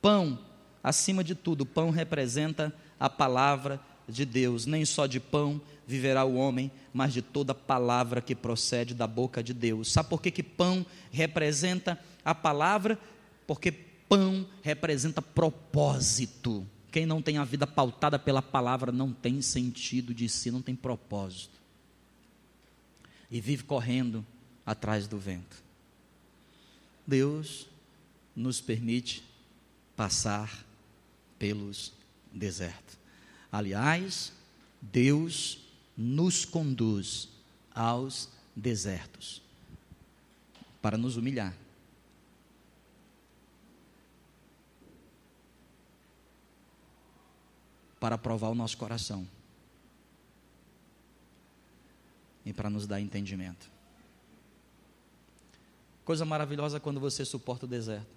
Pão, 0.00 0.38
acima 0.82 1.22
de 1.22 1.34
tudo, 1.34 1.66
pão 1.66 1.90
representa 1.90 2.74
a 2.98 3.10
palavra 3.10 3.78
de 4.08 4.24
Deus. 4.24 4.64
Nem 4.64 4.84
só 4.84 5.06
de 5.06 5.20
pão 5.20 5.60
viverá 5.86 6.24
o 6.24 6.34
homem, 6.34 6.70
mas 6.92 7.12
de 7.12 7.20
toda 7.20 7.54
palavra 7.54 8.22
que 8.22 8.34
procede 8.34 8.94
da 8.94 9.06
boca 9.06 9.42
de 9.42 9.52
Deus. 9.52 9.92
Sabe 9.92 10.08
por 10.08 10.22
que, 10.22 10.30
que 10.30 10.42
pão 10.42 10.84
representa 11.12 12.00
a 12.24 12.34
palavra? 12.34 12.98
Porque 13.46 13.70
pão 14.10 14.44
representa 14.60 15.22
propósito. 15.22 16.66
Quem 16.90 17.06
não 17.06 17.22
tem 17.22 17.38
a 17.38 17.44
vida 17.44 17.64
pautada 17.64 18.18
pela 18.18 18.42
palavra 18.42 18.90
não 18.90 19.12
tem 19.12 19.40
sentido 19.40 20.12
de 20.12 20.28
si, 20.28 20.50
não 20.50 20.60
tem 20.60 20.74
propósito. 20.74 21.60
E 23.30 23.40
vive 23.40 23.62
correndo 23.62 24.26
atrás 24.66 25.06
do 25.06 25.16
vento. 25.16 25.62
Deus 27.06 27.68
nos 28.34 28.60
permite 28.60 29.22
passar 29.94 30.66
pelos 31.38 31.92
desertos. 32.32 32.98
Aliás, 33.52 34.32
Deus 34.82 35.60
nos 35.96 36.44
conduz 36.44 37.28
aos 37.72 38.28
desertos 38.56 39.40
para 40.82 40.98
nos 40.98 41.16
humilhar 41.16 41.54
para 48.00 48.16
provar 48.16 48.48
o 48.48 48.54
nosso 48.54 48.78
coração 48.78 49.28
e 52.44 52.52
para 52.52 52.70
nos 52.70 52.86
dar 52.86 52.98
entendimento. 53.00 53.70
Coisa 56.04 56.24
maravilhosa 56.24 56.80
quando 56.80 56.98
você 56.98 57.24
suporta 57.24 57.66
o 57.66 57.68
deserto. 57.68 58.08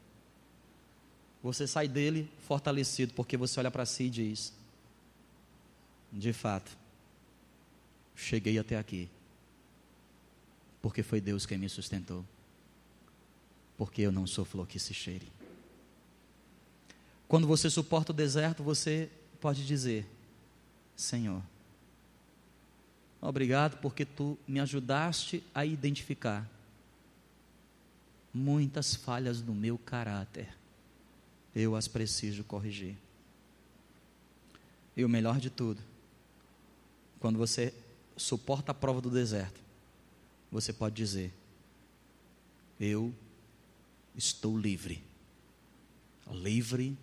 Você 1.43 1.67
sai 1.67 1.89
dele 1.89 2.31
fortalecido, 2.47 3.13
porque 3.13 3.35
você 3.35 3.59
olha 3.59 3.69
para 3.69 3.85
si 3.85 4.05
e 4.05 4.09
diz: 4.09 4.53
De 6.09 6.31
fato, 6.31 6.75
cheguei 8.15 8.57
até 8.57 8.77
aqui, 8.77 9.09
porque 10.81 11.03
foi 11.03 11.19
Deus 11.19 11.45
quem 11.45 11.57
me 11.57 11.67
sustentou, 11.67 12.25
porque 13.77 14.01
eu 14.01 14.11
não 14.11 14.25
sou 14.25 14.45
flor 14.45 14.65
que 14.65 14.79
se 14.79 14.93
cheire. 14.93 15.27
Quando 17.27 17.45
você 17.45 17.69
suporta 17.69 18.13
o 18.13 18.15
deserto, 18.15 18.63
você 18.63 19.11
pode 19.43 19.65
dizer: 19.67 20.07
Senhor, 20.95 21.43
obrigado 23.19 23.77
porque 23.81 24.05
tu 24.05 24.39
me 24.47 24.57
ajudaste 24.61 25.43
a 25.53 25.65
identificar 25.65 26.49
muitas 28.33 28.95
falhas 28.95 29.41
no 29.41 29.53
meu 29.53 29.77
caráter. 29.77 30.47
Eu 31.53 31.75
as 31.75 31.89
preciso 31.89 32.45
corrigir. 32.45 32.95
E 34.95 35.03
o 35.03 35.09
melhor 35.09 35.41
de 35.41 35.49
tudo, 35.49 35.81
quando 37.19 37.37
você 37.37 37.73
suporta 38.15 38.71
a 38.71 38.75
prova 38.75 39.01
do 39.01 39.09
deserto, 39.09 39.59
você 40.49 40.71
pode 40.71 40.95
dizer: 40.95 41.33
Eu 42.79 43.13
estou 44.15 44.57
livre. 44.57 45.03
Livre 46.31 46.97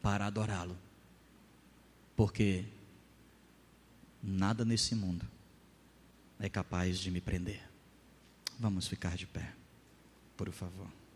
para 0.00 0.24
adorá-lo 0.24 0.81
porque 2.16 2.64
nada 4.22 4.64
nesse 4.64 4.94
mundo 4.94 5.26
é 6.38 6.48
capaz 6.48 6.98
de 6.98 7.10
me 7.10 7.20
prender. 7.20 7.62
Vamos 8.58 8.86
ficar 8.86 9.16
de 9.16 9.26
pé, 9.26 9.52
por 10.36 10.50
favor. 10.52 11.01